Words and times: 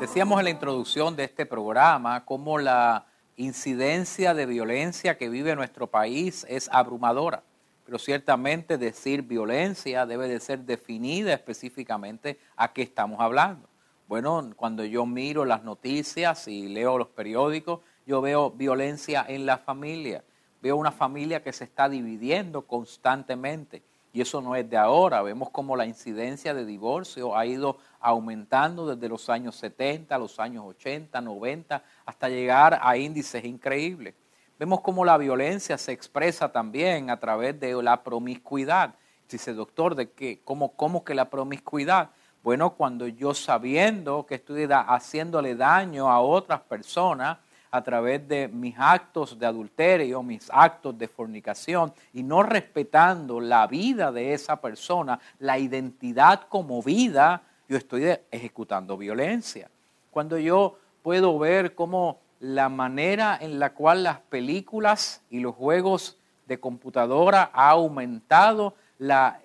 Decíamos 0.00 0.38
en 0.38 0.44
la 0.44 0.50
introducción 0.50 1.14
de 1.14 1.24
este 1.24 1.46
programa 1.46 2.24
cómo 2.24 2.58
la 2.58 3.06
incidencia 3.36 4.34
de 4.34 4.44
violencia 4.44 5.16
que 5.16 5.28
vive 5.28 5.54
nuestro 5.54 5.86
país 5.86 6.44
es 6.48 6.68
abrumadora, 6.72 7.44
pero 7.86 7.98
ciertamente 7.98 8.76
decir 8.76 9.22
violencia 9.22 10.04
debe 10.04 10.28
de 10.28 10.40
ser 10.40 10.60
definida 10.60 11.32
específicamente 11.32 12.38
a 12.56 12.72
qué 12.72 12.82
estamos 12.82 13.20
hablando. 13.20 13.68
Bueno, 14.08 14.50
cuando 14.56 14.84
yo 14.84 15.06
miro 15.06 15.44
las 15.44 15.62
noticias 15.62 16.48
y 16.48 16.68
leo 16.68 16.98
los 16.98 17.08
periódicos, 17.08 17.80
yo 18.04 18.20
veo 18.20 18.50
violencia 18.50 19.24
en 19.26 19.46
la 19.46 19.58
familia, 19.58 20.24
veo 20.60 20.76
una 20.76 20.92
familia 20.92 21.42
que 21.42 21.52
se 21.52 21.64
está 21.64 21.88
dividiendo 21.88 22.62
constantemente. 22.66 23.82
Y 24.14 24.20
eso 24.20 24.40
no 24.40 24.54
es 24.54 24.70
de 24.70 24.76
ahora, 24.76 25.22
vemos 25.22 25.50
como 25.50 25.74
la 25.74 25.86
incidencia 25.86 26.54
de 26.54 26.64
divorcio 26.64 27.36
ha 27.36 27.44
ido 27.46 27.78
aumentando 27.98 28.86
desde 28.86 29.08
los 29.08 29.28
años 29.28 29.56
70, 29.56 30.16
los 30.18 30.38
años 30.38 30.64
80, 30.68 31.20
90, 31.20 31.82
hasta 32.06 32.28
llegar 32.28 32.78
a 32.80 32.96
índices 32.96 33.44
increíbles. 33.44 34.14
Vemos 34.56 34.82
cómo 34.82 35.04
la 35.04 35.18
violencia 35.18 35.76
se 35.76 35.90
expresa 35.90 36.52
también 36.52 37.10
a 37.10 37.18
través 37.18 37.58
de 37.58 37.82
la 37.82 38.04
promiscuidad. 38.04 38.94
Dice, 39.28 39.52
doctor, 39.52 39.96
¿de 39.96 40.08
qué? 40.12 40.40
¿Cómo, 40.44 40.76
cómo 40.76 41.02
que 41.02 41.12
la 41.12 41.28
promiscuidad? 41.28 42.10
Bueno, 42.44 42.74
cuando 42.74 43.08
yo 43.08 43.34
sabiendo 43.34 44.26
que 44.26 44.36
estoy 44.36 44.68
haciéndole 44.70 45.56
daño 45.56 46.08
a 46.08 46.20
otras 46.20 46.60
personas, 46.60 47.38
a 47.74 47.82
través 47.82 48.28
de 48.28 48.46
mis 48.46 48.76
actos 48.78 49.36
de 49.36 49.46
adulterio, 49.46 50.22
mis 50.22 50.48
actos 50.52 50.96
de 50.96 51.08
fornicación 51.08 51.92
y 52.12 52.22
no 52.22 52.44
respetando 52.44 53.40
la 53.40 53.66
vida 53.66 54.12
de 54.12 54.32
esa 54.32 54.60
persona, 54.60 55.18
la 55.40 55.58
identidad 55.58 56.42
como 56.48 56.80
vida, 56.84 57.42
yo 57.68 57.76
estoy 57.76 58.16
ejecutando 58.30 58.96
violencia. 58.96 59.68
Cuando 60.12 60.38
yo 60.38 60.78
puedo 61.02 61.36
ver 61.36 61.74
cómo 61.74 62.20
la 62.38 62.68
manera 62.68 63.36
en 63.40 63.58
la 63.58 63.74
cual 63.74 64.04
las 64.04 64.20
películas 64.20 65.22
y 65.28 65.40
los 65.40 65.56
juegos 65.56 66.16
de 66.46 66.60
computadora 66.60 67.50
ha 67.52 67.70
aumentado 67.70 68.76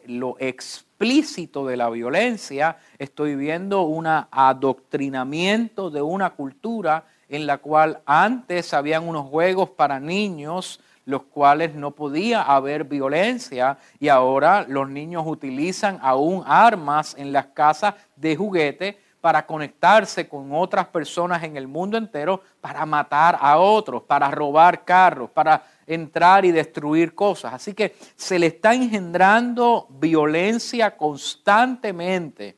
lo 0.05 0.35
explícito 0.37 1.65
de 1.65 1.77
la 1.77 1.89
violencia, 1.89 2.77
estoy 2.99 3.35
viendo 3.35 3.81
un 3.81 4.05
adoctrinamiento 4.05 5.89
de 5.89 6.03
una 6.03 6.29
cultura 6.35 7.05
en 7.29 7.47
la 7.47 7.59
cual 7.59 8.01
antes 8.05 8.73
habían 8.73 9.07
unos 9.07 9.29
juegos 9.29 9.69
para 9.69 9.99
niños, 9.99 10.79
los 11.05 11.23
cuales 11.23 11.73
no 11.73 11.91
podía 11.91 12.41
haber 12.41 12.83
violencia 12.83 13.77
y 13.99 14.09
ahora 14.09 14.65
los 14.67 14.89
niños 14.89 15.23
utilizan 15.25 15.99
aún 16.01 16.43
armas 16.45 17.15
en 17.17 17.31
las 17.31 17.47
casas 17.47 17.95
de 18.15 18.35
juguete 18.35 18.99
para 19.21 19.45
conectarse 19.45 20.27
con 20.27 20.53
otras 20.53 20.87
personas 20.87 21.43
en 21.43 21.57
el 21.57 21.67
mundo 21.67 21.97
entero, 21.97 22.41
para 22.61 22.85
matar 22.85 23.37
a 23.41 23.57
otros, 23.57 24.03
para 24.03 24.31
robar 24.31 24.85
carros, 24.85 25.29
para 25.31 25.63
entrar 25.85 26.45
y 26.45 26.51
destruir 26.51 27.13
cosas. 27.13 27.53
Así 27.53 27.73
que 27.73 27.95
se 28.15 28.39
le 28.39 28.47
está 28.47 28.73
engendrando 28.73 29.87
violencia 29.89 30.95
constantemente 30.95 32.55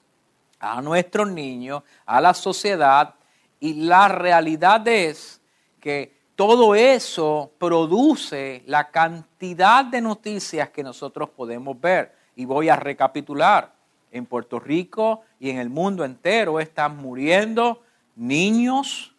a 0.60 0.82
nuestros 0.82 1.32
niños, 1.32 1.82
a 2.06 2.22
la 2.22 2.34
sociedad, 2.34 3.16
y 3.62 3.76
la 3.76 4.08
realidad 4.08 4.86
es 4.88 5.40
que 5.80 6.20
todo 6.36 6.74
eso 6.74 7.52
produce 7.60 8.64
la 8.66 8.90
cantidad 8.90 9.86
de 9.86 10.02
noticias 10.02 10.72
que 10.72 10.82
nosotros 10.82 11.30
podemos 11.30 11.80
ver. 11.80 12.16
Y 12.36 12.46
voy 12.46 12.70
a 12.70 12.76
recapitular. 12.76 13.72
En 14.12 14.26
Puerto 14.26 14.60
Rico 14.60 15.22
y 15.40 15.52
en 15.52 15.58
el 15.58 15.70
mundo 15.70 16.04
entero 16.04 16.60
están 16.60 16.98
muriendo 16.98 17.82
niños, 18.16 19.16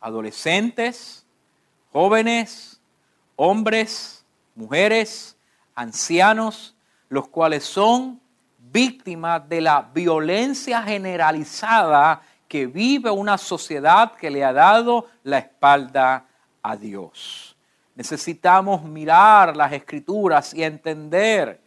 adolescentes, 0.00 1.26
jóvenes, 1.92 2.80
hombres, 3.36 4.24
mujeres, 4.54 5.36
ancianos, 5.74 6.74
los 7.10 7.28
cuales 7.28 7.64
son 7.64 8.20
víctimas 8.58 9.46
de 9.48 9.60
la 9.60 9.90
violencia 9.92 10.82
generalizada 10.82 12.22
que 12.52 12.66
vive 12.66 13.10
una 13.10 13.38
sociedad 13.38 14.12
que 14.12 14.30
le 14.30 14.44
ha 14.44 14.52
dado 14.52 15.06
la 15.22 15.38
espalda 15.38 16.26
a 16.62 16.76
Dios. 16.76 17.56
Necesitamos 17.94 18.82
mirar 18.82 19.56
las 19.56 19.72
escrituras 19.72 20.52
y 20.52 20.62
entender 20.62 21.62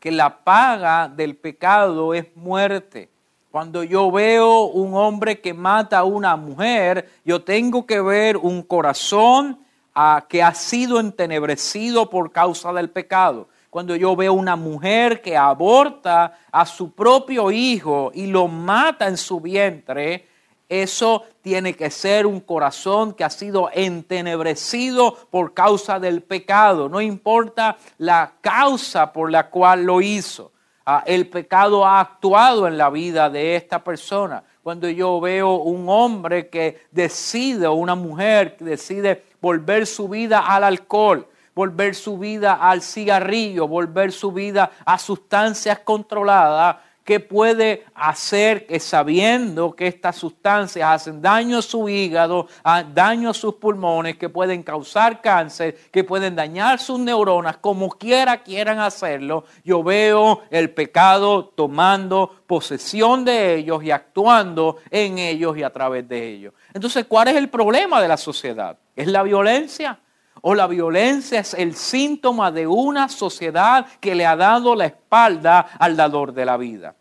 que 0.00 0.10
la 0.10 0.42
paga 0.42 1.06
del 1.06 1.36
pecado 1.36 2.14
es 2.14 2.26
muerte. 2.34 3.08
Cuando 3.52 3.84
yo 3.84 4.10
veo 4.10 4.62
un 4.64 4.94
hombre 4.94 5.40
que 5.40 5.54
mata 5.54 6.00
a 6.00 6.04
una 6.04 6.34
mujer, 6.34 7.08
yo 7.24 7.44
tengo 7.44 7.86
que 7.86 8.00
ver 8.00 8.36
un 8.36 8.64
corazón 8.64 9.60
ah, 9.94 10.26
que 10.28 10.42
ha 10.42 10.52
sido 10.52 10.98
entenebrecido 10.98 12.10
por 12.10 12.32
causa 12.32 12.72
del 12.72 12.90
pecado 12.90 13.46
cuando 13.74 13.96
yo 13.96 14.14
veo 14.14 14.34
una 14.34 14.54
mujer 14.54 15.20
que 15.20 15.36
aborta 15.36 16.38
a 16.52 16.64
su 16.64 16.92
propio 16.92 17.50
hijo 17.50 18.12
y 18.14 18.28
lo 18.28 18.46
mata 18.46 19.08
en 19.08 19.16
su 19.16 19.40
vientre, 19.40 20.28
eso 20.68 21.24
tiene 21.42 21.74
que 21.74 21.90
ser 21.90 22.24
un 22.24 22.38
corazón 22.38 23.14
que 23.14 23.24
ha 23.24 23.30
sido 23.30 23.68
entenebrecido 23.72 25.16
por 25.28 25.54
causa 25.54 25.98
del 25.98 26.22
pecado. 26.22 26.88
No 26.88 27.00
importa 27.00 27.76
la 27.98 28.34
causa 28.40 29.12
por 29.12 29.32
la 29.32 29.50
cual 29.50 29.82
lo 29.82 30.00
hizo. 30.00 30.52
Ah, 30.86 31.02
el 31.04 31.26
pecado 31.26 31.84
ha 31.84 31.98
actuado 31.98 32.68
en 32.68 32.78
la 32.78 32.90
vida 32.90 33.28
de 33.28 33.56
esta 33.56 33.82
persona. 33.82 34.44
Cuando 34.62 34.88
yo 34.88 35.20
veo 35.20 35.56
un 35.56 35.88
hombre 35.88 36.48
que 36.48 36.82
decide, 36.92 37.66
o 37.66 37.72
una 37.72 37.96
mujer 37.96 38.56
que 38.56 38.66
decide 38.66 39.24
volver 39.40 39.88
su 39.88 40.08
vida 40.08 40.46
al 40.46 40.62
alcohol, 40.62 41.26
volver 41.54 41.94
su 41.94 42.18
vida 42.18 42.54
al 42.54 42.82
cigarrillo, 42.82 43.68
volver 43.68 44.12
su 44.12 44.32
vida 44.32 44.70
a 44.84 44.98
sustancias 44.98 45.80
controladas, 45.80 46.76
que 47.04 47.20
puede 47.20 47.84
hacer 47.94 48.66
que 48.66 48.80
sabiendo 48.80 49.76
que 49.76 49.86
estas 49.86 50.16
sustancias 50.16 50.88
hacen 50.88 51.20
daño 51.20 51.58
a 51.58 51.62
su 51.62 51.88
hígado, 51.88 52.48
daño 52.94 53.30
a 53.30 53.34
sus 53.34 53.56
pulmones, 53.56 54.16
que 54.16 54.30
pueden 54.30 54.62
causar 54.62 55.20
cáncer, 55.20 55.76
que 55.92 56.02
pueden 56.02 56.34
dañar 56.34 56.78
sus 56.80 56.98
neuronas, 56.98 57.58
como 57.58 57.90
quiera 57.90 58.42
quieran 58.42 58.78
hacerlo, 58.78 59.44
yo 59.62 59.82
veo 59.82 60.42
el 60.50 60.70
pecado 60.70 61.44
tomando 61.44 62.36
posesión 62.46 63.24
de 63.24 63.56
ellos 63.56 63.84
y 63.84 63.90
actuando 63.90 64.78
en 64.90 65.18
ellos 65.18 65.58
y 65.58 65.62
a 65.62 65.70
través 65.70 66.08
de 66.08 66.26
ellos. 66.26 66.54
Entonces, 66.72 67.04
¿cuál 67.06 67.28
es 67.28 67.36
el 67.36 67.50
problema 67.50 68.00
de 68.00 68.08
la 68.08 68.16
sociedad? 68.16 68.78
¿Es 68.96 69.08
la 69.08 69.22
violencia? 69.22 69.98
O 70.42 70.54
la 70.54 70.66
violencia 70.66 71.40
es 71.40 71.54
el 71.54 71.74
síntoma 71.74 72.50
de 72.50 72.66
una 72.66 73.08
sociedad 73.08 73.86
que 74.00 74.14
le 74.14 74.26
ha 74.26 74.36
dado 74.36 74.74
la 74.74 74.86
espalda 74.86 75.60
al 75.78 75.96
dador 75.96 76.32
de 76.32 76.44
la 76.44 76.56
vida. 76.56 76.94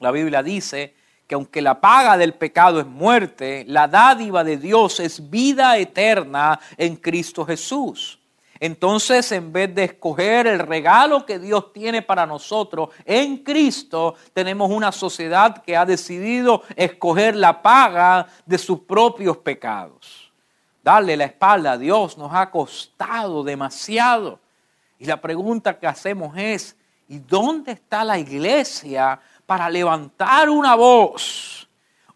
La 0.00 0.10
Biblia 0.10 0.42
dice 0.42 0.94
que 1.26 1.34
aunque 1.34 1.62
la 1.62 1.80
paga 1.80 2.16
del 2.16 2.34
pecado 2.34 2.80
es 2.80 2.86
muerte, 2.86 3.64
la 3.68 3.88
dádiva 3.88 4.44
de 4.44 4.58
Dios 4.58 5.00
es 5.00 5.30
vida 5.30 5.78
eterna 5.78 6.60
en 6.76 6.96
Cristo 6.96 7.46
Jesús. 7.46 8.20
Entonces, 8.60 9.32
en 9.32 9.52
vez 9.52 9.74
de 9.74 9.84
escoger 9.84 10.46
el 10.46 10.60
regalo 10.60 11.26
que 11.26 11.38
Dios 11.38 11.72
tiene 11.72 12.02
para 12.02 12.26
nosotros 12.26 12.90
en 13.04 13.38
Cristo, 13.38 14.14
tenemos 14.32 14.70
una 14.70 14.92
sociedad 14.92 15.62
que 15.62 15.76
ha 15.76 15.84
decidido 15.84 16.62
escoger 16.76 17.34
la 17.34 17.62
paga 17.62 18.26
de 18.46 18.58
sus 18.58 18.80
propios 18.80 19.38
pecados 19.38 20.23
darle 20.84 21.16
la 21.16 21.24
espalda 21.24 21.72
a 21.72 21.78
Dios 21.78 22.18
nos 22.18 22.30
ha 22.34 22.50
costado 22.50 23.42
demasiado. 23.42 24.38
Y 24.98 25.06
la 25.06 25.18
pregunta 25.18 25.78
que 25.78 25.86
hacemos 25.86 26.36
es, 26.36 26.76
¿y 27.08 27.18
dónde 27.18 27.72
está 27.72 28.04
la 28.04 28.18
iglesia 28.18 29.18
para 29.46 29.70
levantar 29.70 30.50
una 30.50 30.74
voz? 30.74 31.66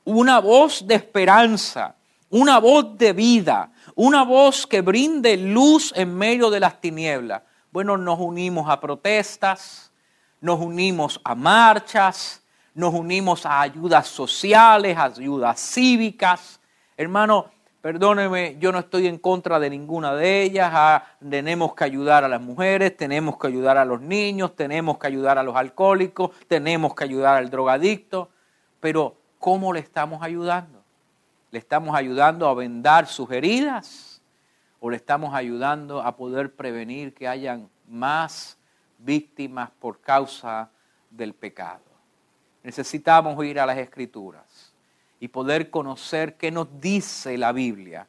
Una 0.05 0.39
voz 0.39 0.87
de 0.87 0.97
esperanza, 0.97 1.95
una 2.29 2.59
voz 2.59 2.97
de 2.99 3.15
vida, 3.15 3.71
una 3.95 4.23
voz 4.23 4.67
que 4.67 4.83
brinde 4.83 5.37
luz 5.39 5.93
en 5.97 6.15
medio 6.15 6.51
de 6.51 6.61
las 6.61 6.79
tinieblas. 6.79 7.43
Bueno, 7.73 7.97
nos 7.97 8.19
unimos 8.21 8.69
a 8.69 8.81
protestas, 8.81 9.91
nos 10.43 10.61
unimos 10.61 11.19
a 11.25 11.35
marchas, 11.35 12.43
nos 12.75 12.93
unimos 12.93 13.47
a 13.47 13.63
ayudas 13.63 14.09
sociales, 14.09 14.97
ayudas 14.97 15.59
cívicas. 15.59 16.61
Hermano, 16.97 17.51
perdóneme, 17.89 18.59
yo 18.61 18.71
no 18.71 18.81
estoy 18.81 19.07
en 19.07 19.17
contra 19.17 19.59
de 19.59 19.71
ninguna 19.71 20.15
de 20.15 20.43
ellas. 20.43 20.71
Ah, 20.75 21.07
tenemos 21.27 21.75
que 21.75 21.85
ayudar 21.85 22.23
a 22.23 22.29
las 22.29 22.39
mujeres, 22.39 22.95
tenemos 22.95 23.39
que 23.39 23.47
ayudar 23.47 23.79
a 23.79 23.85
los 23.87 24.03
niños, 24.03 24.55
tenemos 24.55 24.99
que 24.99 25.07
ayudar 25.07 25.39
a 25.39 25.43
los 25.43 25.57
alcohólicos, 25.57 26.33
tenemos 26.49 26.95
que 26.95 27.05
ayudar 27.05 27.37
al 27.37 27.49
drogadicto. 27.49 28.29
Pero, 28.79 29.17
¿cómo 29.39 29.73
le 29.73 29.81
estamos 29.81 30.23
ayudando? 30.23 30.85
¿Le 31.51 31.59
estamos 31.59 31.97
ayudando 31.97 32.47
a 32.47 32.53
vendar 32.53 33.07
sus 33.07 33.31
heridas? 33.31 34.21
¿O 34.81 34.91
le 34.91 34.97
estamos 34.97 35.33
ayudando 35.33 36.03
a 36.03 36.15
poder 36.15 36.55
prevenir 36.55 37.15
que 37.15 37.27
hayan 37.27 37.71
más 37.89 38.59
víctimas 38.99 39.71
por 39.81 39.99
causa 40.03 40.69
del 41.09 41.33
pecado? 41.33 41.81
Necesitamos 42.63 43.43
ir 43.47 43.59
a 43.59 43.65
las 43.65 43.79
escrituras 43.79 44.48
y 45.21 45.29
poder 45.29 45.71
conocer 45.71 46.37
qué 46.37 46.51
nos 46.51 46.81
dice 46.81 47.37
la 47.37 47.53
Biblia 47.53 48.07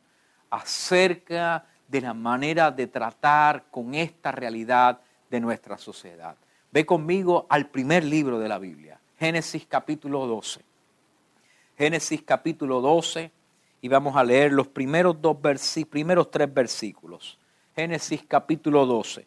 acerca 0.50 1.66
de 1.88 2.02
la 2.02 2.14
manera 2.14 2.72
de 2.72 2.88
tratar 2.88 3.66
con 3.72 3.96
esta 3.96 4.32
realidad 4.32 5.00
de 5.30 5.40
nuestra 5.40 5.78
sociedad. 5.78 6.36
Ve 6.72 6.86
conmigo 6.86 7.48
al 7.50 7.68
primer 7.68 8.04
libro 8.04 8.40
de 8.40 8.48
la 8.48 8.60
Biblia, 8.60 9.00
Génesis 9.18 9.66
capítulo 9.68 10.28
12. 10.28 10.62
Génesis 11.78 12.22
capítulo 12.24 12.82
12 12.82 13.32
y 13.82 13.88
vamos 13.88 14.16
a 14.16 14.24
leer 14.24 14.52
los 14.52 14.68
primeros, 14.68 15.20
dos 15.22 15.38
primeros 15.90 16.30
tres 16.30 16.54
versículos. 16.54 17.38
Génesis 17.76 18.24
capítulo 18.28 18.86
12 18.86 19.26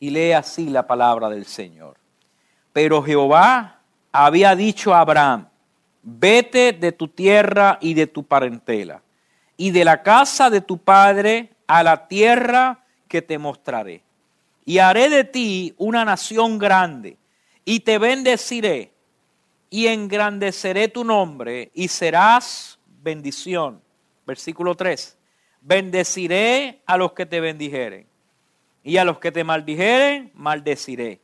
y 0.00 0.10
lee 0.10 0.32
así 0.32 0.68
la 0.68 0.86
palabra 0.86 1.28
del 1.28 1.46
Señor. 1.46 1.96
Pero 2.72 3.02
Jehová 3.02 3.78
había 4.10 4.56
dicho 4.56 4.92
a 4.92 5.00
Abraham, 5.00 5.48
vete 6.02 6.72
de 6.72 6.92
tu 6.92 7.08
tierra 7.08 7.78
y 7.80 7.94
de 7.94 8.06
tu 8.06 8.24
parentela, 8.24 9.02
y 9.56 9.70
de 9.70 9.84
la 9.84 10.02
casa 10.02 10.50
de 10.50 10.60
tu 10.60 10.78
padre 10.78 11.50
a 11.66 11.82
la 11.82 12.08
tierra 12.08 12.84
que 13.08 13.22
te 13.22 13.38
mostraré. 13.38 14.02
Y 14.64 14.78
haré 14.78 15.08
de 15.08 15.24
ti 15.24 15.74
una 15.78 16.04
nación 16.04 16.58
grande, 16.58 17.16
y 17.64 17.80
te 17.80 17.98
bendeciré, 17.98 18.92
y 19.70 19.86
engrandeceré 19.86 20.88
tu 20.88 21.04
nombre, 21.04 21.70
y 21.74 21.88
serás 21.88 22.78
bendición. 23.02 23.80
Versículo 24.26 24.74
3. 24.74 25.16
Bendeciré 25.60 26.82
a 26.86 26.96
los 26.96 27.12
que 27.12 27.26
te 27.26 27.40
bendijeren, 27.40 28.06
y 28.84 28.96
a 28.96 29.04
los 29.04 29.18
que 29.18 29.32
te 29.32 29.44
maldijeren, 29.44 30.32
maldeciré 30.34 31.20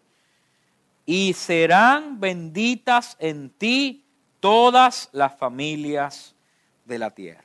y 1.11 1.33
serán 1.33 2.21
benditas 2.21 3.17
en 3.19 3.49
ti 3.49 4.05
todas 4.41 5.09
las 5.13 5.37
familias 5.37 6.35
de 6.85 6.99
la 6.99 7.11
tierra. 7.11 7.43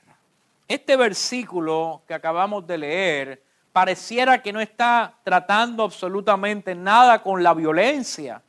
Este 0.68 0.96
versículo 0.96 2.02
que 2.08 2.14
acabamos 2.14 2.66
de 2.66 2.78
leer 2.78 3.44
pareciera 3.72 4.42
que 4.42 4.54
no 4.54 4.60
está 4.62 5.14
tratando 5.24 5.84
absolutamente 5.84 6.76
nada 6.76 7.22
con 7.22 7.44
la 7.44 7.54
violencia. 7.54 8.42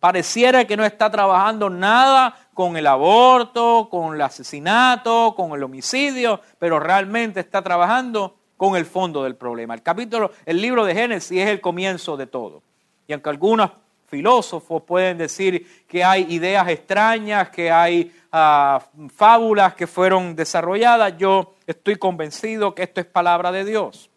Pareciera 0.00 0.64
que 0.64 0.76
no 0.76 0.84
está 0.84 1.10
trabajando 1.10 1.68
nada 1.68 2.36
con 2.54 2.76
el 2.76 2.86
aborto, 2.86 3.88
con 3.90 4.14
el 4.14 4.20
asesinato, 4.20 5.34
con 5.36 5.52
el 5.52 5.62
homicidio, 5.64 6.40
pero 6.58 6.78
realmente 6.78 7.40
está 7.40 7.62
trabajando 7.62 8.36
con 8.56 8.76
el 8.76 8.86
fondo 8.86 9.24
del 9.24 9.34
problema. 9.34 9.74
El 9.74 9.82
capítulo, 9.82 10.30
el 10.46 10.60
libro 10.60 10.84
de 10.84 10.94
Génesis 10.94 11.40
es 11.40 11.48
el 11.48 11.60
comienzo 11.60 12.16
de 12.16 12.26
todo. 12.26 12.62
Y 13.08 13.12
aunque 13.12 13.30
algunas 13.30 13.70
filósofos 14.08 14.82
pueden 14.82 15.18
decir 15.18 15.84
que 15.86 16.02
hay 16.02 16.26
ideas 16.30 16.66
extrañas, 16.68 17.50
que 17.50 17.70
hay 17.70 18.12
ah, 18.32 18.82
fábulas 19.14 19.74
que 19.74 19.86
fueron 19.86 20.34
desarrolladas. 20.34 21.16
Yo 21.18 21.54
estoy 21.66 21.96
convencido 21.96 22.74
que 22.74 22.82
esto 22.82 23.00
es 23.00 23.06
palabra 23.06 23.52
de 23.52 23.64
Dios. 23.64 24.10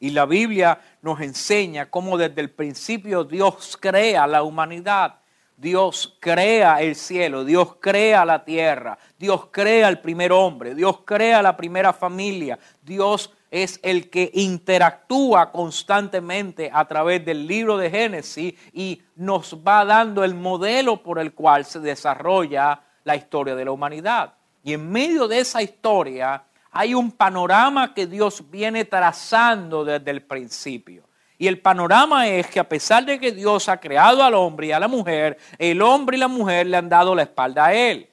Y 0.00 0.10
la 0.10 0.26
Biblia 0.26 0.80
nos 1.02 1.20
enseña 1.20 1.90
cómo 1.90 2.18
desde 2.18 2.40
el 2.40 2.50
principio 2.50 3.24
Dios 3.24 3.76
crea 3.80 4.26
la 4.26 4.42
humanidad. 4.42 5.20
Dios 5.56 6.16
crea 6.18 6.82
el 6.82 6.96
cielo, 6.96 7.44
Dios 7.44 7.76
crea 7.80 8.24
la 8.24 8.44
tierra, 8.44 8.98
Dios 9.16 9.46
crea 9.52 9.88
el 9.88 10.00
primer 10.00 10.32
hombre, 10.32 10.74
Dios 10.74 11.00
crea 11.04 11.42
la 11.42 11.56
primera 11.56 11.92
familia, 11.92 12.58
Dios 12.82 13.32
es 13.54 13.78
el 13.84 14.10
que 14.10 14.32
interactúa 14.34 15.52
constantemente 15.52 16.72
a 16.74 16.84
través 16.86 17.24
del 17.24 17.46
libro 17.46 17.76
de 17.76 17.88
Génesis 17.88 18.52
y 18.72 19.00
nos 19.14 19.56
va 19.64 19.84
dando 19.84 20.24
el 20.24 20.34
modelo 20.34 21.00
por 21.04 21.20
el 21.20 21.34
cual 21.34 21.64
se 21.64 21.78
desarrolla 21.78 22.80
la 23.04 23.14
historia 23.14 23.54
de 23.54 23.64
la 23.64 23.70
humanidad. 23.70 24.34
Y 24.64 24.72
en 24.72 24.90
medio 24.90 25.28
de 25.28 25.38
esa 25.38 25.62
historia 25.62 26.42
hay 26.72 26.94
un 26.94 27.12
panorama 27.12 27.94
que 27.94 28.08
Dios 28.08 28.42
viene 28.50 28.86
trazando 28.86 29.84
desde 29.84 30.10
el 30.10 30.22
principio. 30.22 31.04
Y 31.38 31.46
el 31.46 31.60
panorama 31.60 32.26
es 32.26 32.48
que 32.48 32.58
a 32.58 32.68
pesar 32.68 33.04
de 33.06 33.20
que 33.20 33.30
Dios 33.30 33.68
ha 33.68 33.76
creado 33.76 34.24
al 34.24 34.34
hombre 34.34 34.66
y 34.66 34.72
a 34.72 34.80
la 34.80 34.88
mujer, 34.88 35.38
el 35.60 35.80
hombre 35.80 36.16
y 36.16 36.20
la 36.20 36.26
mujer 36.26 36.66
le 36.66 36.76
han 36.76 36.88
dado 36.88 37.14
la 37.14 37.22
espalda 37.22 37.66
a 37.66 37.72
Él. 37.72 38.08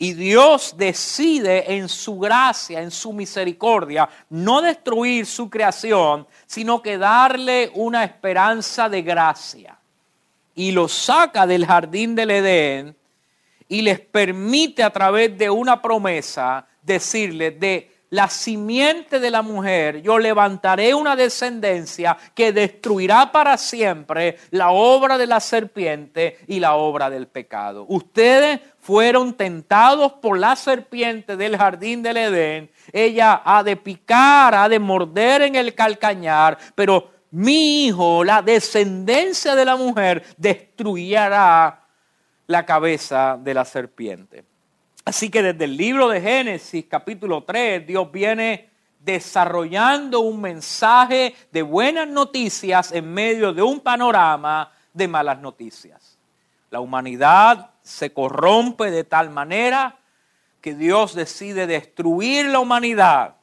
Y 0.00 0.12
Dios 0.12 0.74
decide 0.76 1.74
en 1.74 1.88
su 1.88 2.20
gracia, 2.20 2.80
en 2.80 2.92
su 2.92 3.12
misericordia, 3.12 4.08
no 4.30 4.62
destruir 4.62 5.26
su 5.26 5.50
creación, 5.50 6.26
sino 6.46 6.80
que 6.80 6.96
darle 6.96 7.72
una 7.74 8.04
esperanza 8.04 8.88
de 8.88 9.02
gracia. 9.02 9.76
Y 10.54 10.70
los 10.70 10.92
saca 10.92 11.46
del 11.46 11.66
jardín 11.66 12.14
del 12.14 12.30
Edén 12.30 12.96
y 13.66 13.82
les 13.82 13.98
permite 13.98 14.84
a 14.84 14.90
través 14.90 15.36
de 15.36 15.50
una 15.50 15.82
promesa 15.82 16.66
decirle 16.82 17.50
de 17.50 17.97
la 18.10 18.28
simiente 18.28 19.20
de 19.20 19.30
la 19.30 19.42
mujer, 19.42 20.00
yo 20.00 20.18
levantaré 20.18 20.94
una 20.94 21.14
descendencia 21.14 22.16
que 22.34 22.52
destruirá 22.52 23.30
para 23.30 23.56
siempre 23.58 24.38
la 24.50 24.70
obra 24.70 25.18
de 25.18 25.26
la 25.26 25.40
serpiente 25.40 26.38
y 26.46 26.58
la 26.60 26.74
obra 26.74 27.10
del 27.10 27.26
pecado. 27.26 27.84
Ustedes 27.88 28.60
fueron 28.80 29.34
tentados 29.34 30.14
por 30.14 30.38
la 30.38 30.56
serpiente 30.56 31.36
del 31.36 31.58
jardín 31.58 32.02
del 32.02 32.16
Edén. 32.16 32.70
Ella 32.92 33.42
ha 33.44 33.62
de 33.62 33.76
picar, 33.76 34.54
ha 34.54 34.68
de 34.68 34.78
morder 34.78 35.42
en 35.42 35.56
el 35.56 35.74
calcañar, 35.74 36.56
pero 36.74 37.10
mi 37.30 37.86
hijo, 37.86 38.24
la 38.24 38.40
descendencia 38.40 39.54
de 39.54 39.64
la 39.66 39.76
mujer, 39.76 40.24
destruirá 40.38 41.84
la 42.46 42.64
cabeza 42.64 43.38
de 43.38 43.52
la 43.52 43.66
serpiente. 43.66 44.47
Así 45.08 45.30
que 45.30 45.42
desde 45.42 45.64
el 45.64 45.74
libro 45.74 46.06
de 46.10 46.20
Génesis 46.20 46.84
capítulo 46.84 47.42
3, 47.42 47.86
Dios 47.86 48.12
viene 48.12 48.68
desarrollando 49.00 50.20
un 50.20 50.38
mensaje 50.38 51.34
de 51.50 51.62
buenas 51.62 52.06
noticias 52.06 52.92
en 52.92 53.10
medio 53.14 53.54
de 53.54 53.62
un 53.62 53.80
panorama 53.80 54.70
de 54.92 55.08
malas 55.08 55.40
noticias. 55.40 56.18
La 56.68 56.80
humanidad 56.80 57.70
se 57.80 58.12
corrompe 58.12 58.90
de 58.90 59.04
tal 59.04 59.30
manera 59.30 59.96
que 60.60 60.74
Dios 60.74 61.14
decide 61.14 61.66
destruir 61.66 62.44
la 62.44 62.58
humanidad 62.58 63.36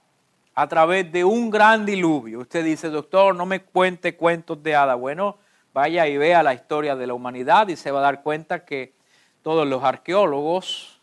a 0.54 0.68
través 0.68 1.12
de 1.12 1.24
un 1.24 1.50
gran 1.50 1.84
diluvio. 1.84 2.42
Usted 2.42 2.64
dice, 2.64 2.90
doctor, 2.90 3.36
no 3.36 3.48
me 3.48 3.64
cuente 3.64 4.16
cuentos 4.16 4.62
de 4.62 4.76
hada. 4.76 4.94
Bueno, 4.94 5.40
vaya 5.74 6.08
y 6.08 6.16
vea 6.16 6.44
la 6.44 6.54
historia 6.54 6.96
de 6.96 7.08
la 7.08 7.16
humanidad 7.16 7.70
y 7.70 7.76
se 7.76 7.90
va 7.90 8.02
a 8.02 8.04
dar 8.04 8.22
cuenta 8.22 8.66
que 8.66 8.94
todos 9.42 9.68
los 9.68 9.84
arqueólogos, 9.84 10.95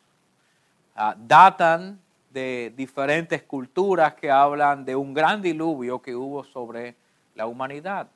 Ah, 1.04 1.16
datan 1.18 2.00
de 2.30 2.72
diferentes 2.76 3.42
culturas 3.42 4.14
que 4.14 4.30
hablan 4.30 4.84
de 4.84 4.94
un 4.94 5.12
gran 5.12 5.42
diluvio 5.42 6.00
que 6.00 6.14
hubo 6.14 6.44
sobre 6.44 6.94
la 7.34 7.46
humanidad. 7.46 8.06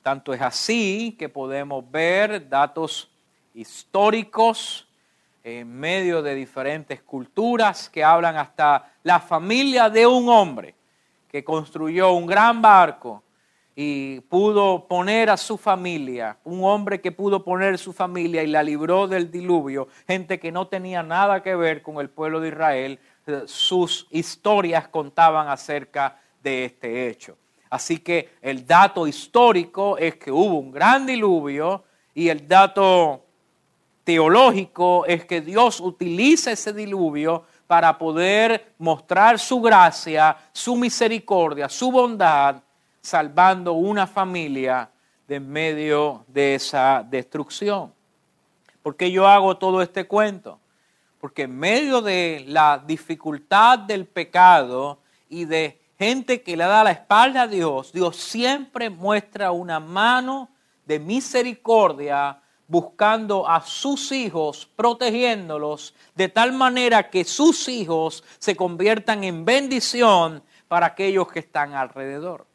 Tanto 0.00 0.32
es 0.32 0.40
así 0.40 1.16
que 1.18 1.28
podemos 1.28 1.90
ver 1.90 2.48
datos 2.48 3.10
históricos 3.52 4.86
en 5.42 5.76
medio 5.76 6.22
de 6.22 6.36
diferentes 6.36 7.02
culturas 7.02 7.90
que 7.90 8.04
hablan 8.04 8.36
hasta 8.36 8.92
la 9.02 9.18
familia 9.18 9.90
de 9.90 10.06
un 10.06 10.28
hombre 10.28 10.76
que 11.28 11.42
construyó 11.42 12.12
un 12.12 12.26
gran 12.26 12.62
barco 12.62 13.24
y 13.82 14.20
pudo 14.20 14.86
poner 14.86 15.30
a 15.30 15.38
su 15.38 15.56
familia, 15.56 16.36
un 16.44 16.62
hombre 16.64 17.00
que 17.00 17.12
pudo 17.12 17.42
poner 17.42 17.78
su 17.78 17.94
familia 17.94 18.42
y 18.42 18.46
la 18.46 18.62
libró 18.62 19.08
del 19.08 19.30
diluvio, 19.30 19.88
gente 20.06 20.38
que 20.38 20.52
no 20.52 20.66
tenía 20.66 21.02
nada 21.02 21.42
que 21.42 21.56
ver 21.56 21.80
con 21.80 21.96
el 21.96 22.10
pueblo 22.10 22.40
de 22.40 22.48
Israel, 22.48 22.98
eh, 23.26 23.44
sus 23.46 24.06
historias 24.10 24.86
contaban 24.88 25.48
acerca 25.48 26.20
de 26.42 26.66
este 26.66 27.08
hecho. 27.08 27.38
Así 27.70 28.00
que 28.00 28.28
el 28.42 28.66
dato 28.66 29.06
histórico 29.06 29.96
es 29.96 30.16
que 30.16 30.30
hubo 30.30 30.58
un 30.58 30.72
gran 30.72 31.06
diluvio 31.06 31.82
y 32.12 32.28
el 32.28 32.46
dato 32.46 33.24
teológico 34.04 35.06
es 35.06 35.24
que 35.24 35.40
Dios 35.40 35.80
utiliza 35.80 36.52
ese 36.52 36.74
diluvio 36.74 37.44
para 37.66 37.96
poder 37.96 38.74
mostrar 38.76 39.38
su 39.38 39.58
gracia, 39.62 40.36
su 40.52 40.76
misericordia, 40.76 41.70
su 41.70 41.90
bondad 41.90 42.62
salvando 43.00 43.72
una 43.72 44.06
familia 44.06 44.90
de 45.26 45.36
en 45.36 45.48
medio 45.48 46.24
de 46.26 46.56
esa 46.56 47.06
destrucción. 47.08 47.94
¿Por 48.82 48.96
qué 48.96 49.12
yo 49.12 49.28
hago 49.28 49.56
todo 49.58 49.80
este 49.80 50.06
cuento? 50.08 50.58
Porque 51.20 51.42
en 51.42 51.56
medio 51.56 52.02
de 52.02 52.44
la 52.48 52.82
dificultad 52.84 53.78
del 53.78 54.06
pecado 54.06 54.98
y 55.28 55.44
de 55.44 55.80
gente 55.98 56.42
que 56.42 56.56
le 56.56 56.64
da 56.64 56.82
la 56.82 56.90
espalda 56.90 57.42
a 57.42 57.46
Dios, 57.46 57.92
Dios 57.92 58.16
siempre 58.16 58.90
muestra 58.90 59.52
una 59.52 59.78
mano 59.78 60.48
de 60.84 60.98
misericordia 60.98 62.40
buscando 62.66 63.48
a 63.48 63.60
sus 63.60 64.10
hijos, 64.10 64.68
protegiéndolos, 64.74 65.94
de 66.16 66.28
tal 66.28 66.52
manera 66.52 67.08
que 67.08 67.24
sus 67.24 67.68
hijos 67.68 68.24
se 68.40 68.56
conviertan 68.56 69.22
en 69.22 69.44
bendición 69.44 70.42
para 70.66 70.86
aquellos 70.86 71.30
que 71.30 71.38
están 71.38 71.74
alrededor. 71.74 72.49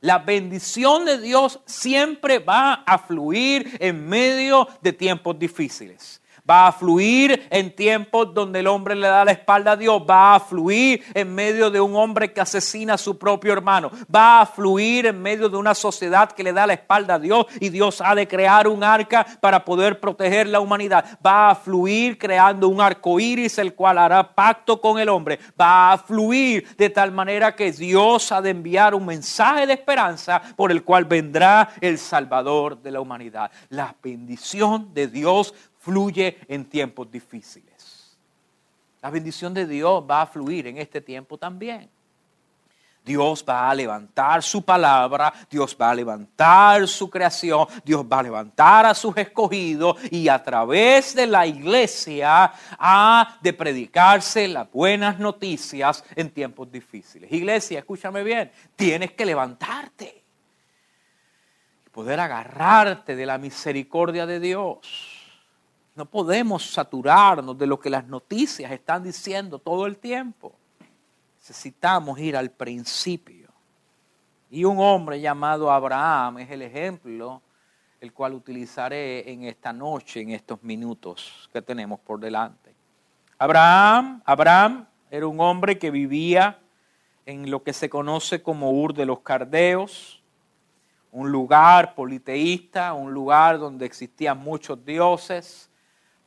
La 0.00 0.18
bendición 0.18 1.04
de 1.04 1.18
Dios 1.18 1.60
siempre 1.66 2.38
va 2.38 2.74
a 2.86 2.98
fluir 2.98 3.76
en 3.80 4.08
medio 4.08 4.68
de 4.80 4.92
tiempos 4.92 5.38
difíciles 5.38 6.20
va 6.48 6.68
a 6.68 6.72
fluir 6.72 7.46
en 7.50 7.74
tiempos 7.74 8.32
donde 8.32 8.60
el 8.60 8.66
hombre 8.66 8.94
le 8.94 9.06
da 9.06 9.24
la 9.24 9.32
espalda 9.32 9.72
a 9.72 9.76
Dios, 9.76 10.02
va 10.08 10.34
a 10.34 10.40
fluir 10.40 11.02
en 11.14 11.34
medio 11.34 11.70
de 11.70 11.80
un 11.80 11.94
hombre 11.96 12.32
que 12.32 12.40
asesina 12.40 12.94
a 12.94 12.98
su 12.98 13.18
propio 13.18 13.52
hermano, 13.52 13.90
va 14.14 14.40
a 14.40 14.46
fluir 14.46 15.06
en 15.06 15.20
medio 15.20 15.48
de 15.48 15.56
una 15.56 15.74
sociedad 15.74 16.32
que 16.32 16.42
le 16.42 16.52
da 16.52 16.66
la 16.66 16.74
espalda 16.74 17.14
a 17.14 17.18
Dios 17.18 17.46
y 17.60 17.68
Dios 17.68 18.00
ha 18.00 18.14
de 18.14 18.26
crear 18.26 18.68
un 18.68 18.82
arca 18.82 19.26
para 19.40 19.64
poder 19.64 20.00
proteger 20.00 20.46
la 20.46 20.60
humanidad, 20.60 21.18
va 21.24 21.50
a 21.50 21.54
fluir 21.54 22.18
creando 22.18 22.68
un 22.68 22.80
arco 22.80 23.20
iris 23.20 23.58
el 23.58 23.74
cual 23.74 23.98
hará 23.98 24.34
pacto 24.34 24.80
con 24.80 24.98
el 24.98 25.08
hombre, 25.08 25.38
va 25.60 25.92
a 25.92 25.98
fluir 25.98 26.66
de 26.76 26.90
tal 26.90 27.12
manera 27.12 27.54
que 27.54 27.72
Dios 27.72 28.32
ha 28.32 28.40
de 28.40 28.50
enviar 28.50 28.94
un 28.94 29.06
mensaje 29.06 29.66
de 29.66 29.74
esperanza 29.74 30.40
por 30.56 30.70
el 30.70 30.82
cual 30.82 31.04
vendrá 31.04 31.70
el 31.80 31.98
Salvador 31.98 32.80
de 32.80 32.90
la 32.90 33.00
humanidad. 33.00 33.50
La 33.68 33.94
bendición 34.02 34.92
de 34.94 35.08
Dios 35.08 35.54
fluye 35.88 36.36
en 36.48 36.66
tiempos 36.66 37.10
difíciles. 37.10 38.18
La 39.00 39.08
bendición 39.08 39.54
de 39.54 39.66
Dios 39.66 40.04
va 40.08 40.20
a 40.20 40.26
fluir 40.26 40.66
en 40.66 40.76
este 40.76 41.00
tiempo 41.00 41.38
también. 41.38 41.88
Dios 43.02 43.42
va 43.48 43.70
a 43.70 43.74
levantar 43.74 44.42
su 44.42 44.62
palabra, 44.62 45.32
Dios 45.50 45.74
va 45.80 45.88
a 45.88 45.94
levantar 45.94 46.86
su 46.86 47.08
creación, 47.08 47.66
Dios 47.82 48.04
va 48.04 48.18
a 48.18 48.22
levantar 48.22 48.84
a 48.84 48.92
sus 48.92 49.16
escogidos 49.16 49.96
y 50.10 50.28
a 50.28 50.42
través 50.42 51.14
de 51.14 51.26
la 51.26 51.46
iglesia 51.46 52.52
ha 52.78 53.38
de 53.40 53.54
predicarse 53.54 54.46
las 54.46 54.70
buenas 54.70 55.18
noticias 55.18 56.04
en 56.14 56.28
tiempos 56.28 56.70
difíciles. 56.70 57.32
Iglesia, 57.32 57.78
escúchame 57.78 58.22
bien, 58.22 58.52
tienes 58.76 59.12
que 59.12 59.24
levantarte 59.24 60.22
y 61.86 61.88
poder 61.88 62.20
agarrarte 62.20 63.16
de 63.16 63.24
la 63.24 63.38
misericordia 63.38 64.26
de 64.26 64.38
Dios 64.38 65.17
no 65.98 66.06
podemos 66.06 66.70
saturarnos 66.70 67.58
de 67.58 67.66
lo 67.66 67.80
que 67.80 67.90
las 67.90 68.06
noticias 68.06 68.70
están 68.70 69.02
diciendo 69.02 69.58
todo 69.58 69.84
el 69.84 69.98
tiempo. 69.98 70.54
Necesitamos 71.36 72.20
ir 72.20 72.36
al 72.36 72.52
principio. 72.52 73.48
Y 74.48 74.64
un 74.64 74.78
hombre 74.78 75.20
llamado 75.20 75.72
Abraham 75.72 76.38
es 76.38 76.50
el 76.52 76.62
ejemplo 76.62 77.42
el 78.00 78.12
cual 78.12 78.34
utilizaré 78.34 79.28
en 79.28 79.42
esta 79.42 79.72
noche, 79.72 80.20
en 80.20 80.30
estos 80.30 80.62
minutos 80.62 81.50
que 81.52 81.60
tenemos 81.60 81.98
por 81.98 82.20
delante. 82.20 82.72
Abraham, 83.36 84.22
Abraham 84.24 84.86
era 85.10 85.26
un 85.26 85.40
hombre 85.40 85.78
que 85.80 85.90
vivía 85.90 86.60
en 87.26 87.50
lo 87.50 87.64
que 87.64 87.72
se 87.72 87.90
conoce 87.90 88.40
como 88.40 88.70
Ur 88.70 88.94
de 88.94 89.04
los 89.04 89.18
Cardeos, 89.18 90.22
un 91.10 91.32
lugar 91.32 91.96
politeísta, 91.96 92.92
un 92.92 93.12
lugar 93.12 93.58
donde 93.58 93.84
existían 93.84 94.38
muchos 94.38 94.84
dioses, 94.84 95.68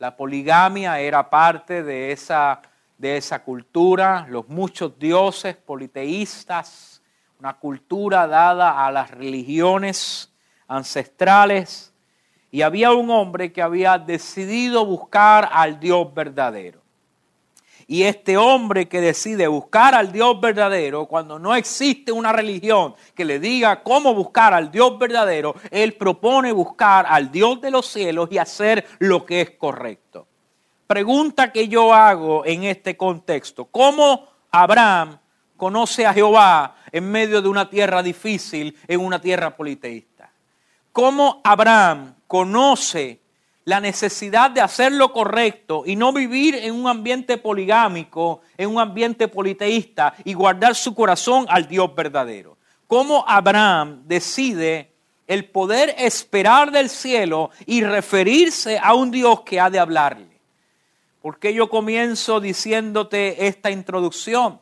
la 0.02 0.18
poligamia 0.18 1.00
era 1.00 1.30
parte 1.30 1.84
de 1.84 2.12
esa, 2.12 2.60
de 2.98 3.18
esa 3.18 3.44
cultura, 3.44 4.26
los 4.28 4.50
muchos 4.50 4.98
dioses 4.98 5.56
politeístas, 5.56 7.04
una 7.40 7.54
cultura 7.54 8.26
dada 8.26 8.84
a 8.84 8.92
las 8.92 9.12
religiones 9.12 10.34
ancestrales. 10.68 11.94
Y 12.50 12.64
había 12.64 12.94
un 12.94 13.12
hombre 13.12 13.54
que 13.54 13.62
había 13.62 14.00
decidido 14.00 14.88
buscar 14.88 15.48
al 15.54 15.80
Dios 15.80 16.12
verdadero. 16.12 16.81
Y 17.92 18.04
este 18.04 18.38
hombre 18.38 18.88
que 18.88 19.02
decide 19.02 19.48
buscar 19.48 19.96
al 19.96 20.14
Dios 20.14 20.40
verdadero, 20.40 21.08
cuando 21.08 21.38
no 21.38 21.54
existe 21.54 22.14
una 22.14 22.32
religión 22.32 22.96
que 23.14 23.26
le 23.26 23.38
diga 23.38 23.84
cómo 23.84 24.14
buscar 24.14 24.54
al 24.54 24.72
Dios 24.72 24.98
verdadero, 24.98 25.56
él 25.72 25.96
propone 25.96 26.54
buscar 26.54 27.06
al 27.10 27.30
Dios 27.34 27.60
de 27.60 27.70
los 27.70 27.86
cielos 27.86 28.30
y 28.32 28.38
hacer 28.38 28.86
lo 29.00 29.26
que 29.26 29.42
es 29.42 29.52
correcto. 29.52 30.26
Pregunta 30.88 31.52
que 31.52 31.68
yo 31.68 31.94
hago 31.94 32.46
en 32.46 32.64
este 32.64 32.96
contexto, 32.96 33.66
¿cómo 33.66 34.26
Abraham 34.52 35.20
conoce 35.58 36.06
a 36.06 36.14
Jehová 36.14 36.78
en 36.94 37.12
medio 37.12 37.42
de 37.42 37.50
una 37.50 37.70
tierra 37.70 38.02
difícil, 38.02 38.74
en 38.88 39.02
una 39.02 39.20
tierra 39.20 39.58
politeísta? 39.58 40.32
¿Cómo 40.94 41.42
Abraham 41.44 42.16
conoce 42.26 43.21
la 43.72 43.80
necesidad 43.80 44.52
de 44.52 44.60
hacer 44.60 44.92
lo 44.92 45.14
correcto 45.14 45.84
y 45.86 45.96
no 45.96 46.12
vivir 46.12 46.56
en 46.56 46.76
un 46.76 46.90
ambiente 46.90 47.38
poligámico, 47.38 48.42
en 48.58 48.70
un 48.70 48.82
ambiente 48.82 49.30
politeísta 49.30 50.14
y 50.26 50.34
guardar 50.34 50.76
su 50.76 50.94
corazón 50.94 51.46
al 51.48 51.70
Dios 51.70 51.96
verdadero. 51.96 52.58
¿Cómo 52.86 53.24
Abraham 53.26 54.02
decide 54.08 54.92
el 55.26 55.46
poder 55.46 55.96
esperar 55.98 56.70
del 56.70 56.90
cielo 56.90 57.50
y 57.66 57.82
referirse 57.82 58.78
a 58.78 58.94
un 58.94 59.10
Dios 59.10 59.40
que 59.44 59.62
ha 59.62 59.70
de 59.70 59.80
hablarle? 59.80 60.42
¿Por 61.22 61.40
qué 61.40 61.54
yo 61.54 61.70
comienzo 61.70 62.42
diciéndote 62.42 63.48
esta 63.48 63.72
introducción? 63.72 64.60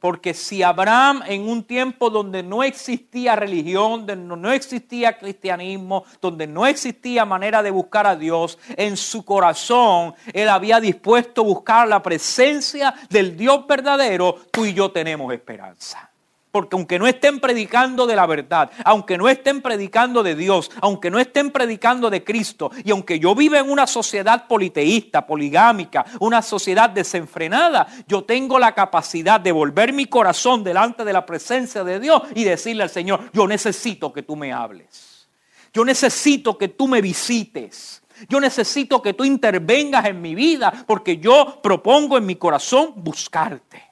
Porque 0.00 0.34
si 0.34 0.62
Abraham 0.62 1.22
en 1.26 1.48
un 1.48 1.62
tiempo 1.62 2.10
donde 2.10 2.42
no 2.42 2.62
existía 2.62 3.36
religión, 3.36 4.06
donde 4.06 4.36
no 4.36 4.50
existía 4.50 5.18
cristianismo, 5.18 6.04
donde 6.20 6.46
no 6.46 6.66
existía 6.66 7.24
manera 7.24 7.62
de 7.62 7.70
buscar 7.70 8.06
a 8.06 8.16
Dios, 8.16 8.58
en 8.76 8.96
su 8.96 9.24
corazón 9.24 10.14
él 10.32 10.48
había 10.48 10.80
dispuesto 10.80 11.42
a 11.42 11.44
buscar 11.44 11.86
la 11.86 12.02
presencia 12.02 12.94
del 13.10 13.36
Dios 13.36 13.66
verdadero, 13.66 14.36
tú 14.50 14.64
y 14.64 14.74
yo 14.74 14.90
tenemos 14.90 15.32
esperanza. 15.32 16.09
Porque 16.50 16.74
aunque 16.74 16.98
no 16.98 17.06
estén 17.06 17.38
predicando 17.38 18.06
de 18.06 18.16
la 18.16 18.26
verdad, 18.26 18.70
aunque 18.84 19.16
no 19.16 19.28
estén 19.28 19.62
predicando 19.62 20.22
de 20.22 20.34
Dios, 20.34 20.70
aunque 20.80 21.10
no 21.10 21.20
estén 21.20 21.50
predicando 21.52 22.10
de 22.10 22.24
Cristo, 22.24 22.70
y 22.84 22.90
aunque 22.90 23.20
yo 23.20 23.34
viva 23.34 23.60
en 23.60 23.70
una 23.70 23.86
sociedad 23.86 24.48
politeísta, 24.48 25.26
poligámica, 25.26 26.04
una 26.18 26.42
sociedad 26.42 26.90
desenfrenada, 26.90 27.86
yo 28.08 28.24
tengo 28.24 28.58
la 28.58 28.74
capacidad 28.74 29.40
de 29.40 29.52
volver 29.52 29.92
mi 29.92 30.06
corazón 30.06 30.64
delante 30.64 31.04
de 31.04 31.12
la 31.12 31.24
presencia 31.24 31.84
de 31.84 32.00
Dios 32.00 32.22
y 32.34 32.42
decirle 32.42 32.82
al 32.82 32.90
Señor, 32.90 33.30
yo 33.32 33.46
necesito 33.46 34.12
que 34.12 34.22
tú 34.22 34.34
me 34.34 34.52
hables. 34.52 35.28
Yo 35.72 35.84
necesito 35.84 36.58
que 36.58 36.68
tú 36.68 36.88
me 36.88 37.00
visites. 37.00 38.02
Yo 38.28 38.40
necesito 38.40 39.00
que 39.00 39.14
tú 39.14 39.24
intervengas 39.24 40.04
en 40.06 40.20
mi 40.20 40.34
vida 40.34 40.84
porque 40.86 41.18
yo 41.18 41.60
propongo 41.62 42.18
en 42.18 42.26
mi 42.26 42.36
corazón 42.36 42.92
buscarte. 42.96 43.89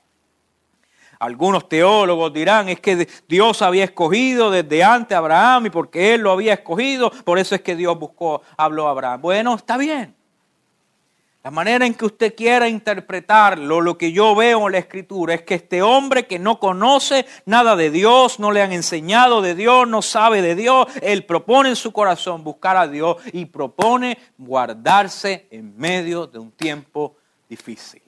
Algunos 1.19 1.69
teólogos 1.69 2.33
dirán, 2.33 2.69
es 2.69 2.81
que 2.81 3.09
Dios 3.27 3.63
había 3.63 3.85
escogido 3.85 4.51
desde 4.51 4.85
antes 4.85 5.15
a 5.15 5.19
Abraham 5.19 5.67
y 5.67 5.71
porque 5.71 6.15
Él 6.15 6.21
lo 6.21 6.31
había 6.31 6.55
escogido, 6.55 7.11
por 7.11 7.39
eso 7.39 7.55
es 7.55 7.61
que 7.63 7.75
Dios 7.75 7.99
buscó, 7.99 8.43
habló 8.57 8.87
a 8.87 8.93
Abraham. 8.93 9.21
Bueno, 9.21 9.55
está 9.57 9.77
bien. 9.77 10.15
La 11.43 11.53
manera 11.53 11.87
en 11.87 11.95
que 11.95 12.05
usted 12.05 12.35
quiera 12.35 12.69
interpretarlo, 12.69 13.81
lo 13.81 13.97
que 13.97 14.13
yo 14.13 14.35
veo 14.35 14.67
en 14.67 14.73
la 14.73 14.79
escritura 14.79 15.35
es 15.35 15.43
que 15.43 15.55
este 15.55 15.83
hombre 15.83 16.27
que 16.27 16.39
no 16.39 16.61
conoce 16.61 17.27
nada 17.47 17.75
de 17.75 17.91
Dios, 17.91 18.39
no 18.39 18.51
le 18.51 18.61
han 18.61 18.73
enseñado 18.73 19.41
de 19.41 19.55
Dios, 19.55 19.89
no 19.89 20.03
sabe 20.03 20.43
de 20.43 20.55
Dios, 20.55 20.89
él 21.01 21.25
propone 21.25 21.71
en 21.71 21.77
su 21.77 21.93
corazón 21.93 22.45
buscar 22.45 22.77
a 22.77 22.87
Dios 22.87 23.17
y 23.33 23.47
propone 23.47 24.19
guardarse 24.37 25.47
en 25.51 25.77
medio 25.79 26.27
de 26.27 26.39
un 26.39 26.51
tiempo 26.51 27.17
difícil. 27.49 28.03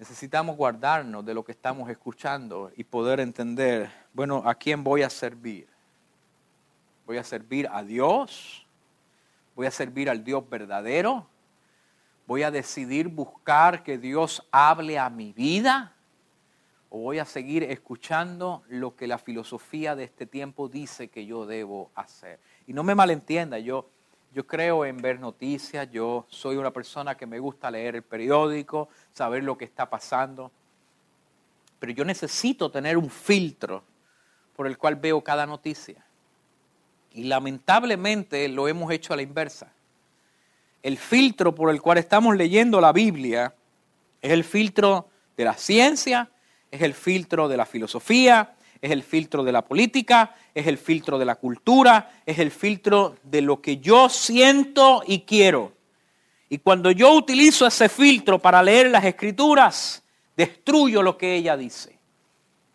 Necesitamos 0.00 0.56
guardarnos 0.56 1.26
de 1.26 1.34
lo 1.34 1.44
que 1.44 1.52
estamos 1.52 1.90
escuchando 1.90 2.72
y 2.74 2.84
poder 2.84 3.20
entender, 3.20 3.90
bueno, 4.14 4.42
¿a 4.46 4.54
quién 4.54 4.82
voy 4.82 5.02
a 5.02 5.10
servir? 5.10 5.68
¿Voy 7.04 7.18
a 7.18 7.22
servir 7.22 7.68
a 7.70 7.82
Dios? 7.82 8.66
¿Voy 9.54 9.66
a 9.66 9.70
servir 9.70 10.08
al 10.08 10.24
Dios 10.24 10.48
verdadero? 10.48 11.26
¿Voy 12.26 12.44
a 12.44 12.50
decidir 12.50 13.08
buscar 13.08 13.82
que 13.82 13.98
Dios 13.98 14.48
hable 14.50 14.98
a 14.98 15.10
mi 15.10 15.34
vida? 15.34 15.94
¿O 16.88 17.00
voy 17.00 17.18
a 17.18 17.26
seguir 17.26 17.64
escuchando 17.64 18.62
lo 18.68 18.96
que 18.96 19.06
la 19.06 19.18
filosofía 19.18 19.96
de 19.96 20.04
este 20.04 20.24
tiempo 20.24 20.70
dice 20.70 21.08
que 21.08 21.26
yo 21.26 21.44
debo 21.44 21.90
hacer? 21.94 22.40
Y 22.66 22.72
no 22.72 22.82
me 22.84 22.94
malentienda, 22.94 23.58
yo 23.58 23.90
yo 24.32 24.46
creo 24.46 24.84
en 24.84 24.96
ver 24.98 25.18
noticias, 25.18 25.90
yo 25.90 26.24
soy 26.28 26.56
una 26.56 26.70
persona 26.70 27.16
que 27.16 27.26
me 27.26 27.38
gusta 27.38 27.70
leer 27.70 27.96
el 27.96 28.02
periódico, 28.02 28.88
saber 29.12 29.42
lo 29.42 29.58
que 29.58 29.64
está 29.64 29.90
pasando, 29.90 30.52
pero 31.78 31.92
yo 31.92 32.04
necesito 32.04 32.70
tener 32.70 32.96
un 32.96 33.10
filtro 33.10 33.82
por 34.54 34.66
el 34.66 34.78
cual 34.78 34.96
veo 34.96 35.22
cada 35.22 35.46
noticia. 35.46 36.04
Y 37.12 37.24
lamentablemente 37.24 38.46
lo 38.48 38.68
hemos 38.68 38.92
hecho 38.92 39.12
a 39.12 39.16
la 39.16 39.22
inversa. 39.22 39.72
el 40.82 40.96
filtro 40.96 41.54
por 41.54 41.68
el 41.70 41.82
cual 41.82 41.98
estamos 41.98 42.36
leyendo 42.36 42.80
la 42.80 42.92
Biblia 42.92 43.54
es 44.22 44.30
el 44.32 44.44
filtro 44.44 45.10
de 45.36 45.44
la 45.44 45.54
ciencia, 45.54 46.30
es 46.70 46.80
el 46.80 46.94
filtro 46.94 47.48
de 47.48 47.56
la 47.58 47.66
filosofía, 47.66 48.54
es 48.82 48.90
el 48.90 49.02
filtro 49.02 49.44
de 49.44 49.52
la 49.52 49.62
política, 49.62 50.34
es 50.54 50.66
el 50.66 50.78
filtro 50.78 51.18
de 51.18 51.24
la 51.24 51.34
cultura, 51.34 52.10
es 52.24 52.38
el 52.38 52.50
filtro 52.50 53.16
de 53.22 53.42
lo 53.42 53.60
que 53.60 53.78
yo 53.78 54.08
siento 54.08 55.02
y 55.06 55.20
quiero. 55.20 55.72
Y 56.48 56.58
cuando 56.58 56.90
yo 56.90 57.12
utilizo 57.12 57.66
ese 57.66 57.88
filtro 57.88 58.38
para 58.38 58.62
leer 58.62 58.90
las 58.90 59.04
escrituras, 59.04 60.02
destruyo 60.36 61.02
lo 61.02 61.16
que 61.16 61.36
ella 61.36 61.56
dice. 61.56 61.98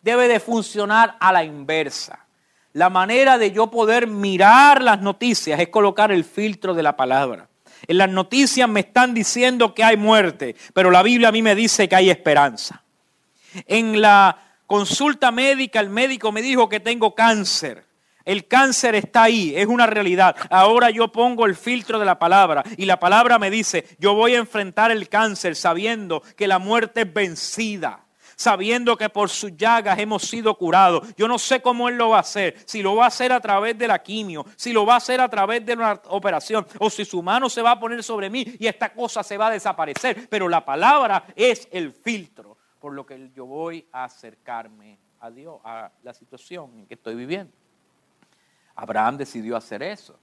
Debe 0.01 0.27
de 0.27 0.39
funcionar 0.39 1.17
a 1.19 1.33
la 1.33 1.43
inversa. 1.43 2.25
La 2.73 2.89
manera 2.89 3.37
de 3.37 3.51
yo 3.51 3.71
poder 3.71 4.07
mirar 4.07 4.83
las 4.83 5.01
noticias 5.01 5.59
es 5.59 5.69
colocar 5.69 6.11
el 6.11 6.23
filtro 6.23 6.73
de 6.73 6.83
la 6.83 6.95
palabra. 6.95 7.49
En 7.87 7.97
las 7.97 8.09
noticias 8.09 8.69
me 8.69 8.81
están 8.81 9.13
diciendo 9.13 9.73
que 9.73 9.83
hay 9.83 9.97
muerte, 9.97 10.55
pero 10.73 10.91
la 10.91 11.03
Biblia 11.03 11.29
a 11.29 11.31
mí 11.31 11.41
me 11.41 11.55
dice 11.55 11.89
que 11.89 11.95
hay 11.95 12.09
esperanza. 12.09 12.83
En 13.65 14.01
la 14.01 14.44
consulta 14.67 15.31
médica 15.31 15.79
el 15.79 15.89
médico 15.89 16.31
me 16.31 16.41
dijo 16.41 16.69
que 16.69 16.79
tengo 16.79 17.15
cáncer. 17.15 17.85
El 18.25 18.47
cáncer 18.47 18.95
está 18.95 19.23
ahí, 19.23 19.53
es 19.55 19.67
una 19.67 19.85
realidad. 19.85 20.35
Ahora 20.49 20.89
yo 20.89 21.11
pongo 21.11 21.45
el 21.45 21.55
filtro 21.55 21.99
de 21.99 22.05
la 22.05 22.17
palabra 22.17 22.63
y 22.75 22.85
la 22.85 22.99
palabra 22.99 23.37
me 23.37 23.51
dice, 23.51 23.85
yo 23.99 24.15
voy 24.15 24.33
a 24.33 24.39
enfrentar 24.39 24.91
el 24.91 25.09
cáncer 25.09 25.55
sabiendo 25.55 26.23
que 26.35 26.47
la 26.47 26.57
muerte 26.57 27.01
es 27.01 27.13
vencida 27.13 28.05
sabiendo 28.35 28.97
que 28.97 29.09
por 29.09 29.29
sus 29.29 29.55
llagas 29.55 29.97
hemos 29.99 30.23
sido 30.23 30.55
curados. 30.57 31.07
Yo 31.15 31.27
no 31.27 31.39
sé 31.39 31.61
cómo 31.61 31.89
Él 31.89 31.95
lo 31.95 32.09
va 32.09 32.17
a 32.17 32.21
hacer, 32.21 32.55
si 32.65 32.81
lo 32.81 32.95
va 32.95 33.05
a 33.05 33.07
hacer 33.07 33.31
a 33.31 33.39
través 33.39 33.77
de 33.77 33.87
la 33.87 34.03
quimio, 34.03 34.45
si 34.55 34.73
lo 34.73 34.85
va 34.85 34.95
a 34.95 34.97
hacer 34.97 35.21
a 35.21 35.29
través 35.29 35.65
de 35.65 35.73
una 35.73 36.01
operación, 36.09 36.65
o 36.79 36.89
si 36.89 37.05
su 37.05 37.21
mano 37.23 37.49
se 37.49 37.61
va 37.61 37.71
a 37.71 37.79
poner 37.79 38.03
sobre 38.03 38.29
mí 38.29 38.45
y 38.59 38.67
esta 38.67 38.93
cosa 38.93 39.23
se 39.23 39.37
va 39.37 39.47
a 39.47 39.51
desaparecer. 39.51 40.27
Pero 40.29 40.49
la 40.49 40.65
palabra 40.65 41.25
es 41.35 41.67
el 41.71 41.93
filtro 41.93 42.54
por 42.85 42.93
lo 42.93 43.03
que 43.03 43.31
yo 43.35 43.47
voy 43.47 43.83
a 43.91 44.03
acercarme 44.03 44.99
a 45.19 45.31
Dios, 45.31 45.59
a 45.63 45.89
la 46.03 46.13
situación 46.13 46.69
en 46.77 46.85
que 46.85 46.93
estoy 46.93 47.15
viviendo. 47.15 47.51
Abraham 48.75 49.17
decidió 49.17 49.57
hacer 49.57 49.81
eso. 49.81 50.19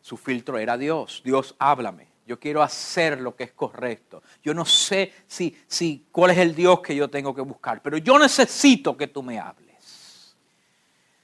Su 0.00 0.16
filtro 0.16 0.58
era 0.58 0.78
Dios. 0.78 1.22
Dios, 1.24 1.56
háblame. 1.58 2.06
Yo 2.24 2.38
quiero 2.38 2.62
hacer 2.62 3.20
lo 3.20 3.34
que 3.34 3.42
es 3.42 3.52
correcto. 3.52 4.22
Yo 4.44 4.54
no 4.54 4.64
sé 4.64 5.12
si, 5.26 5.58
si 5.66 6.06
cuál 6.12 6.30
es 6.30 6.38
el 6.38 6.54
Dios 6.54 6.82
que 6.82 6.94
yo 6.94 7.10
tengo 7.10 7.34
que 7.34 7.42
buscar, 7.42 7.82
pero 7.82 7.98
yo 7.98 8.16
necesito 8.16 8.96
que 8.96 9.08
tú 9.08 9.20
me 9.20 9.40
hables. 9.40 10.36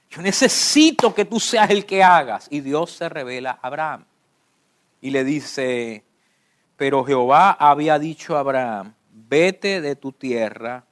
Yo 0.09 0.21
necesito 0.21 1.15
que 1.15 1.23
tú 1.23 1.39
seas 1.39 1.69
el 1.69 1.85
que 1.85 2.03
hagas. 2.03 2.49
Y 2.51 2.59
Dios 2.59 2.91
se 2.91 3.07
revela 3.07 3.51
a 3.61 3.67
Abraham 3.67 4.03
y 4.99 5.11
le 5.11 5.23
dice, 5.23 6.03
pero 6.75 7.05
Jehová 7.05 7.51
había 7.51 7.97
dicho 7.97 8.35
a 8.35 8.41
Abraham, 8.41 8.93
vete 9.27 9.81
de 9.81 9.95
tu 9.95 10.11
tierra 10.11 10.83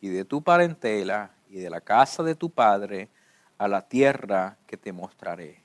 y 0.00 0.08
de 0.08 0.24
tu 0.24 0.42
parentela 0.42 1.30
y 1.50 1.58
de 1.58 1.70
la 1.70 1.80
casa 1.80 2.22
de 2.22 2.34
tu 2.34 2.50
padre 2.50 3.08
a 3.58 3.68
la 3.68 3.82
tierra 3.82 4.56
que 4.66 4.76
te 4.76 4.92
mostraré. 4.92 5.60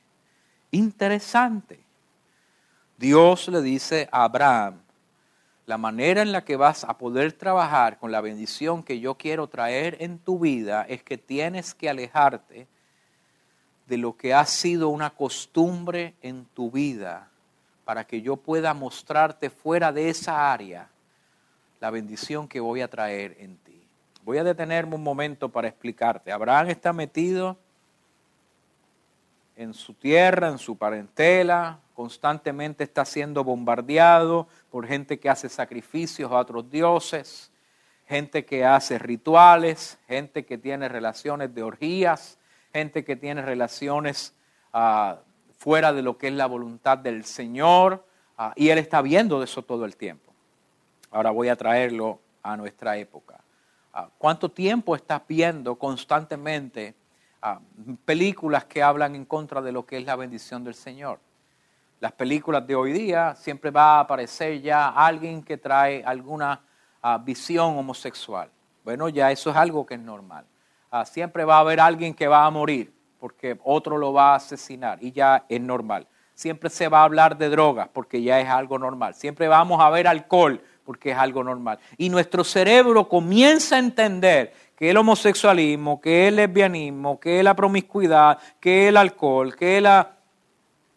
Interesante. 0.71 1.79
Dios 2.97 3.47
le 3.47 3.61
dice 3.61 4.07
a 4.11 4.23
Abraham, 4.23 4.81
la 5.65 5.77
manera 5.77 6.21
en 6.21 6.31
la 6.31 6.43
que 6.43 6.55
vas 6.55 6.83
a 6.83 6.97
poder 6.97 7.33
trabajar 7.33 7.97
con 7.97 8.11
la 8.11 8.21
bendición 8.21 8.83
que 8.83 8.99
yo 8.99 9.15
quiero 9.15 9.47
traer 9.47 9.97
en 9.99 10.19
tu 10.19 10.39
vida 10.39 10.83
es 10.83 11.03
que 11.03 11.17
tienes 11.17 11.73
que 11.73 11.89
alejarte 11.89 12.67
de 13.87 13.97
lo 13.97 14.15
que 14.15 14.33
ha 14.33 14.45
sido 14.45 14.89
una 14.89 15.11
costumbre 15.11 16.15
en 16.21 16.45
tu 16.45 16.71
vida 16.71 17.29
para 17.85 18.05
que 18.05 18.21
yo 18.21 18.37
pueda 18.37 18.73
mostrarte 18.73 19.49
fuera 19.49 19.91
de 19.91 20.09
esa 20.09 20.51
área 20.51 20.89
la 21.81 21.89
bendición 21.89 22.47
que 22.47 22.59
voy 22.59 22.81
a 22.81 22.87
traer 22.87 23.35
en 23.39 23.57
ti. 23.57 23.83
Voy 24.23 24.37
a 24.37 24.43
detenerme 24.43 24.95
un 24.95 25.03
momento 25.03 25.49
para 25.49 25.67
explicarte. 25.67 26.31
Abraham 26.31 26.69
está 26.69 26.93
metido 26.93 27.57
en 29.55 29.73
su 29.73 29.95
tierra, 29.95 30.47
en 30.47 30.59
su 30.59 30.77
parentela, 30.77 31.79
constantemente 31.95 32.83
está 32.83 33.03
siendo 33.03 33.43
bombardeado 33.43 34.47
por 34.69 34.87
gente 34.87 35.19
que 35.19 35.27
hace 35.27 35.49
sacrificios 35.49 36.31
a 36.31 36.35
otros 36.35 36.69
dioses, 36.69 37.51
gente 38.07 38.45
que 38.45 38.63
hace 38.63 38.99
rituales, 38.99 39.97
gente 40.07 40.45
que 40.45 40.59
tiene 40.59 40.87
relaciones 40.87 41.53
de 41.53 41.63
orgías, 41.63 42.37
gente 42.71 43.03
que 43.03 43.15
tiene 43.15 43.41
relaciones 43.41 44.35
ah, 44.71 45.17
fuera 45.57 45.93
de 45.93 46.03
lo 46.03 46.19
que 46.19 46.27
es 46.27 46.33
la 46.33 46.45
voluntad 46.45 46.99
del 46.99 47.25
Señor, 47.25 48.05
ah, 48.37 48.53
y 48.55 48.69
él 48.69 48.77
está 48.77 49.01
viendo 49.01 49.41
eso 49.41 49.63
todo 49.63 49.85
el 49.85 49.95
tiempo. 49.95 50.30
Ahora 51.11 51.31
voy 51.31 51.49
a 51.49 51.55
traerlo 51.55 52.19
a 52.41 52.57
nuestra 52.57 52.97
época. 52.97 53.39
Ah, 53.93 54.09
¿Cuánto 54.17 54.49
tiempo 54.49 54.95
estás 54.95 55.21
viendo 55.27 55.75
constantemente 55.75 56.95
películas 58.05 58.65
que 58.65 58.81
hablan 58.81 59.15
en 59.15 59.25
contra 59.25 59.61
de 59.61 59.71
lo 59.71 59.85
que 59.85 59.97
es 59.97 60.05
la 60.05 60.15
bendición 60.15 60.63
del 60.63 60.75
Señor? 60.75 61.19
las 62.01 62.11
películas 62.13 62.65
de 62.65 62.73
hoy 62.73 62.91
día, 62.91 63.35
siempre 63.35 63.69
va 63.69 63.97
a 63.97 63.99
aparecer 63.99 64.59
ya 64.59 64.89
alguien 64.89 65.43
que 65.43 65.57
trae 65.57 66.03
alguna 66.03 66.59
ah, 66.99 67.19
visión 67.19 67.77
homosexual. 67.77 68.49
Bueno, 68.83 69.07
ya 69.07 69.31
eso 69.31 69.51
es 69.51 69.55
algo 69.55 69.85
que 69.85 69.93
es 69.93 69.99
normal. 69.99 70.43
Ah, 70.89 71.05
siempre 71.05 71.45
va 71.45 71.57
a 71.57 71.59
haber 71.59 71.79
alguien 71.79 72.15
que 72.15 72.27
va 72.27 72.43
a 72.43 72.49
morir 72.49 72.91
porque 73.19 73.59
otro 73.63 73.99
lo 73.99 74.11
va 74.11 74.33
a 74.33 74.37
asesinar 74.37 74.97
y 74.99 75.11
ya 75.11 75.45
es 75.47 75.61
normal. 75.61 76.07
Siempre 76.33 76.71
se 76.71 76.87
va 76.87 77.01
a 77.01 77.03
hablar 77.03 77.37
de 77.37 77.49
drogas 77.49 77.87
porque 77.93 78.23
ya 78.23 78.39
es 78.39 78.49
algo 78.49 78.79
normal. 78.79 79.13
Siempre 79.13 79.47
vamos 79.47 79.79
a 79.79 79.91
ver 79.91 80.07
alcohol 80.07 80.59
porque 80.91 81.11
es 81.11 81.17
algo 81.17 81.41
normal. 81.41 81.79
Y 81.97 82.09
nuestro 82.09 82.43
cerebro 82.43 83.07
comienza 83.07 83.77
a 83.77 83.79
entender 83.79 84.53
que 84.75 84.89
el 84.89 84.97
homosexualismo, 84.97 86.01
que 86.01 86.27
el 86.27 86.35
lesbianismo, 86.35 87.17
que 87.17 87.41
la 87.41 87.55
promiscuidad, 87.55 88.37
que 88.59 88.89
el 88.89 88.97
alcohol, 88.97 89.55
que 89.55 89.79
la 89.79 90.17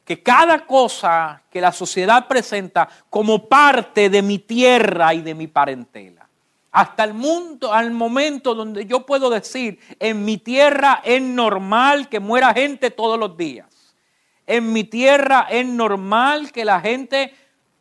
que 0.05 0.21
cada 0.21 0.67
cosa 0.67 1.43
que 1.49 1.61
la 1.61 1.71
sociedad 1.71 2.27
presenta 2.27 2.89
como 3.09 3.49
parte 3.49 4.11
de 4.11 4.21
mi 4.21 4.41
tierra 4.41 5.15
y 5.15 5.23
de 5.23 5.33
mi 5.33 5.47
parentela. 5.47 6.29
Hasta 6.73 7.05
el 7.05 7.15
mundo, 7.15 7.73
al 7.73 7.93
momento 7.93 8.53
donde 8.53 8.85
yo 8.85 9.07
puedo 9.07 9.31
decir, 9.31 9.79
en 10.01 10.25
mi 10.25 10.39
tierra 10.39 11.03
es 11.05 11.23
normal 11.23 12.09
que 12.09 12.19
muera 12.19 12.53
gente 12.53 12.91
todos 12.91 13.17
los 13.17 13.37
días. 13.37 13.95
En 14.45 14.73
mi 14.73 14.83
tierra 14.83 15.47
es 15.49 15.65
normal 15.65 16.51
que 16.51 16.65
la 16.65 16.81
gente 16.81 17.33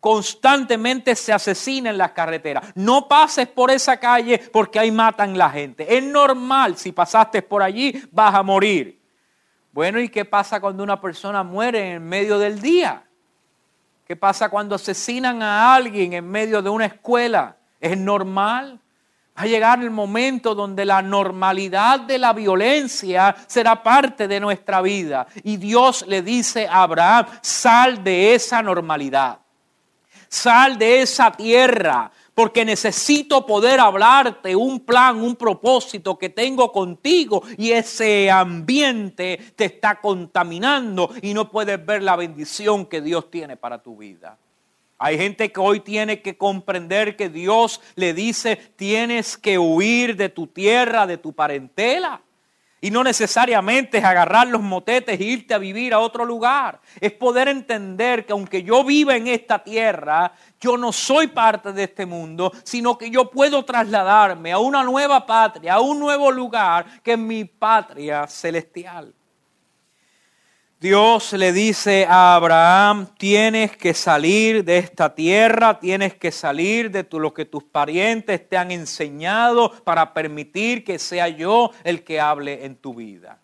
constantemente 0.04 1.16
se 1.16 1.32
asesine 1.32 1.92
en 1.92 1.98
las 1.98 2.12
carreteras. 2.12 2.74
No 2.76 3.08
pases 3.08 3.48
por 3.48 3.72
esa 3.72 3.96
calle 3.96 4.38
porque 4.38 4.78
ahí 4.78 4.92
matan 4.92 5.38
la 5.38 5.50
gente. 5.50 5.96
Es 5.96 6.04
normal, 6.04 6.76
si 6.76 6.92
pasaste 6.92 7.42
por 7.42 7.64
allí 7.64 8.04
vas 8.12 8.36
a 8.36 8.44
morir. 8.44 9.00
Bueno, 9.72 10.02
¿y 10.02 10.10
qué 10.10 10.26
pasa 10.26 10.60
cuando 10.60 10.84
una 10.84 11.00
persona 11.00 11.42
muere 11.42 11.94
en 11.94 12.04
medio 12.04 12.38
del 12.38 12.60
día? 12.60 13.02
¿Qué 14.06 14.18
pasa 14.18 14.50
cuando 14.50 14.76
asesinan 14.76 15.42
a 15.42 15.74
alguien 15.74 16.12
en 16.12 16.30
medio 16.30 16.62
de 16.62 16.70
una 16.70 16.88
escuela? 16.88 17.56
¿Es 17.80 17.98
normal? 17.98 18.82
Va 19.38 19.44
a 19.44 19.46
llegar 19.46 19.82
el 19.82 19.90
momento 19.90 20.54
donde 20.54 20.84
la 20.84 21.02
normalidad 21.02 22.02
de 22.02 22.18
la 22.18 22.34
violencia 22.34 23.34
será 23.48 23.82
parte 23.82 24.28
de 24.28 24.42
nuestra 24.42 24.82
vida. 24.82 25.28
Y 25.46 25.56
Dios 25.56 26.04
le 26.10 26.22
dice 26.22 26.68
a 26.68 26.84
Abraham, 26.84 27.26
sal 27.42 28.04
de 28.04 28.36
esa 28.36 28.62
normalidad. 28.62 29.43
Sal 30.34 30.80
de 30.80 31.04
esa 31.04 31.32
tierra 31.32 32.12
porque 32.34 32.66
necesito 32.66 33.46
poder 33.46 33.80
hablarte 33.80 34.56
un 34.56 34.80
plan, 34.80 35.22
un 35.22 35.36
propósito 35.36 36.18
que 36.18 36.30
tengo 36.30 36.72
contigo 36.72 37.44
y 37.56 37.70
ese 37.70 38.32
ambiente 38.32 39.40
te 39.56 39.66
está 39.66 40.02
contaminando 40.02 41.12
y 41.22 41.36
no 41.36 41.52
puedes 41.52 41.86
ver 41.86 42.02
la 42.02 42.16
bendición 42.16 42.88
que 42.88 43.00
Dios 43.00 43.30
tiene 43.30 43.58
para 43.58 43.84
tu 43.84 43.96
vida. 43.96 44.40
Hay 44.98 45.20
gente 45.20 45.52
que 45.52 45.60
hoy 45.60 45.82
tiene 45.82 46.24
que 46.24 46.36
comprender 46.36 47.16
que 47.16 47.30
Dios 47.30 47.80
le 47.94 48.16
dice, 48.16 48.56
tienes 48.56 49.38
que 49.38 49.60
huir 49.60 50.16
de 50.16 50.30
tu 50.30 50.48
tierra, 50.48 51.06
de 51.06 51.20
tu 51.20 51.34
parentela. 51.34 52.23
Y 52.84 52.92
no 52.92 53.02
necesariamente 53.02 54.00
es 54.00 54.04
agarrar 54.04 54.46
los 54.48 54.62
motetes 54.62 55.18
e 55.18 55.24
irte 55.24 55.54
a 55.54 55.58
vivir 55.58 55.94
a 55.94 56.00
otro 56.00 56.26
lugar. 56.26 56.82
Es 57.00 57.14
poder 57.14 57.48
entender 57.48 58.26
que 58.26 58.34
aunque 58.34 58.62
yo 58.62 58.84
viva 58.84 59.16
en 59.16 59.30
esta 59.30 59.64
tierra, 59.64 60.34
yo 60.60 60.76
no 60.76 60.92
soy 60.92 61.28
parte 61.28 61.72
de 61.72 61.84
este 61.84 62.06
mundo, 62.06 62.52
sino 62.66 62.98
que 62.98 63.10
yo 63.10 63.32
puedo 63.32 63.64
trasladarme 63.64 64.52
a 64.52 64.60
una 64.60 64.84
nueva 64.84 65.26
patria, 65.26 65.76
a 65.76 65.80
un 65.80 65.98
nuevo 65.98 66.30
lugar 66.30 67.02
que 67.02 67.14
es 67.14 67.18
mi 67.18 67.46
patria 67.46 68.28
celestial. 68.28 69.16
Dios 70.84 71.32
le 71.32 71.54
dice 71.54 72.06
a 72.10 72.36
Abraham, 72.36 73.08
tienes 73.18 73.78
que 73.78 73.94
salir 73.94 74.66
de 74.66 74.80
esta 74.80 75.16
tierra, 75.16 75.80
tienes 75.80 76.16
que 76.16 76.30
salir 76.30 76.92
de 76.92 77.08
lo 77.10 77.34
que 77.34 77.46
tus 77.46 77.64
parientes 77.64 78.50
te 78.50 78.58
han 78.58 78.70
enseñado 78.70 79.72
para 79.86 80.14
permitir 80.14 80.84
que 80.84 81.00
sea 81.00 81.30
yo 81.30 81.72
el 81.86 82.04
que 82.04 82.20
hable 82.20 82.66
en 82.66 82.76
tu 82.76 82.94
vida. 82.94 83.40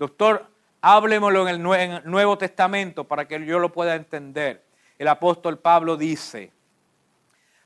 Doctor, 0.00 0.50
háblemelo 0.80 1.46
en 1.46 1.54
el 1.54 1.62
Nuevo 2.10 2.36
Testamento 2.36 3.04
para 3.04 3.28
que 3.28 3.46
yo 3.46 3.60
lo 3.60 3.70
pueda 3.70 3.94
entender. 3.94 4.64
el 4.98 5.06
apóstol 5.06 5.60
Pablo 5.60 5.96
dice, 5.96 6.50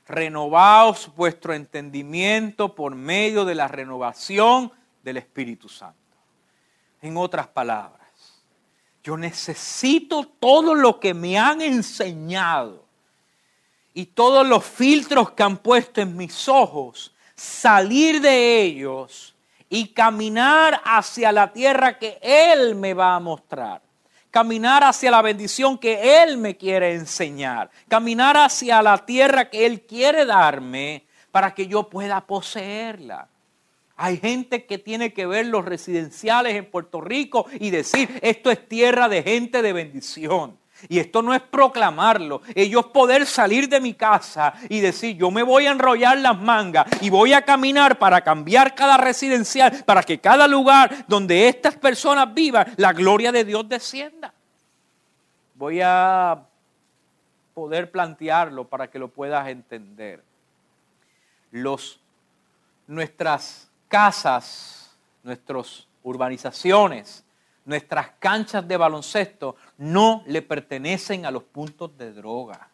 renovaos 0.07 1.11
vuestro 1.15 1.55
entendimiento 1.55 2.75
por 2.75 2.93
medio 2.93 3.43
de 3.43 3.55
la 3.55 3.67
renovación 3.67 4.71
del 5.01 5.17
Espíritu 5.17 5.67
Santo. 5.67 5.97
En 7.01 7.17
otras 7.17 7.47
palabras, 7.47 8.06
yo 9.03 9.17
necesito 9.17 10.25
todo 10.39 10.75
lo 10.75 10.99
que 10.99 11.13
me 11.13 11.37
han 11.37 11.61
enseñado 11.61 12.83
y 13.93 14.05
todos 14.05 14.45
los 14.45 14.63
filtros 14.63 15.31
que 15.31 15.43
han 15.43 15.57
puesto 15.57 16.01
en 16.01 16.15
mis 16.15 16.47
ojos, 16.47 17.13
salir 17.35 18.21
de 18.21 18.61
ellos 18.61 19.33
y 19.69 19.87
caminar 19.87 20.81
hacia 20.85 21.31
la 21.31 21.51
tierra 21.51 21.97
que 21.97 22.19
Él 22.21 22.75
me 22.75 22.93
va 22.93 23.15
a 23.15 23.19
mostrar. 23.19 23.81
Caminar 24.29 24.83
hacia 24.83 25.09
la 25.09 25.21
bendición 25.21 25.77
que 25.77 26.21
Él 26.21 26.37
me 26.37 26.55
quiere 26.55 26.93
enseñar. 26.93 27.71
Caminar 27.87 28.37
hacia 28.37 28.81
la 28.81 28.97
tierra 28.97 29.49
que 29.49 29.65
Él 29.65 29.81
quiere 29.81 30.25
darme 30.25 31.07
para 31.31 31.55
que 31.55 31.65
yo 31.65 31.89
pueda 31.89 32.21
poseerla. 32.21 33.27
Hay 33.97 34.17
gente 34.17 34.65
que 34.65 34.77
tiene 34.77 35.11
que 35.11 35.25
ver 35.25 35.47
los 35.47 35.65
residenciales 35.65 36.55
en 36.55 36.69
Puerto 36.69 37.01
Rico 37.01 37.47
y 37.59 37.71
decir, 37.71 38.19
esto 38.21 38.51
es 38.51 38.69
tierra 38.69 39.09
de 39.09 39.23
gente 39.23 39.63
de 39.63 39.73
bendición. 39.73 40.57
Y 40.87 40.99
esto 40.99 41.23
no 41.23 41.33
es 41.33 41.41
proclamarlo, 41.41 42.43
ellos 42.53 42.85
poder 42.87 43.25
salir 43.25 43.67
de 43.67 43.81
mi 43.81 43.95
casa 43.95 44.53
y 44.69 44.79
decir, 44.79 45.17
yo 45.17 45.31
me 45.31 45.41
voy 45.41 45.65
a 45.65 45.71
enrollar 45.71 46.19
las 46.19 46.39
mangas 46.39 46.85
y 47.01 47.09
voy 47.09 47.33
a 47.33 47.41
caminar 47.41 47.97
para 47.97 48.21
cambiar 48.21 48.75
cada 48.75 48.97
residencial, 48.97 49.83
para 49.85 50.03
que 50.03 50.19
cada 50.19 50.47
lugar 50.47 51.05
donde 51.07 51.47
estas 51.47 51.75
personas 51.75 52.31
vivan, 52.31 52.71
la 52.77 52.93
gloria 52.93 53.31
de 53.31 53.43
Dios 53.43 53.67
descienda. 53.67 54.31
Voy 55.55 55.81
a 55.83 56.43
poder 57.55 57.89
plantearlo 57.89 58.67
para 58.67 58.87
que 58.91 58.99
lo 58.99 59.07
puedas 59.07 59.47
entender. 59.47 60.23
Nuestras 62.85 63.66
casas, 63.87 64.97
nuestras 65.23 65.87
urbanizaciones, 66.03 67.23
nuestras 67.65 68.11
canchas 68.19 68.67
de 68.67 68.77
baloncesto 68.77 69.57
no 69.77 70.23
le 70.25 70.41
pertenecen 70.41 71.25
a 71.25 71.31
los 71.31 71.43
puntos 71.43 71.97
de 71.97 72.13
droga. 72.13 72.69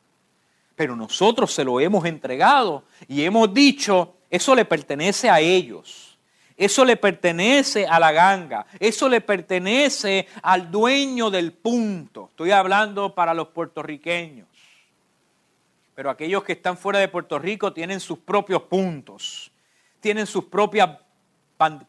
Pero 0.75 0.95
nosotros 0.95 1.53
se 1.53 1.63
lo 1.63 1.79
hemos 1.79 2.05
entregado 2.05 2.83
y 3.07 3.23
hemos 3.23 3.53
dicho, 3.53 4.15
eso 4.29 4.55
le 4.55 4.65
pertenece 4.65 5.29
a 5.29 5.39
ellos. 5.39 6.17
Eso 6.55 6.85
le 6.85 6.97
pertenece 6.97 7.87
a 7.87 7.99
la 7.99 8.11
ganga. 8.11 8.65
Eso 8.79 9.09
le 9.09 9.21
pertenece 9.21 10.27
al 10.41 10.69
dueño 10.69 11.29
del 11.31 11.51
punto. 11.51 12.27
Estoy 12.29 12.51
hablando 12.51 13.15
para 13.15 13.33
los 13.33 13.47
puertorriqueños. 13.49 14.47
Pero 15.95 16.09
aquellos 16.09 16.43
que 16.43 16.53
están 16.53 16.77
fuera 16.77 16.99
de 16.99 17.07
Puerto 17.07 17.37
Rico 17.39 17.73
tienen 17.73 17.99
sus 17.99 18.19
propios 18.19 18.63
puntos. 18.63 19.51
Tienen 19.99 20.27
sus 20.27 20.45
propias 20.45 20.89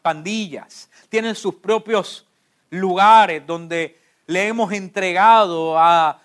pandillas. 0.01 0.89
Tienen 1.09 1.35
sus 1.35 1.55
propios 1.55 2.25
lugares 2.69 3.45
donde 3.45 3.99
le 4.27 4.47
hemos 4.47 4.71
entregado 4.71 5.77
a 5.77 6.19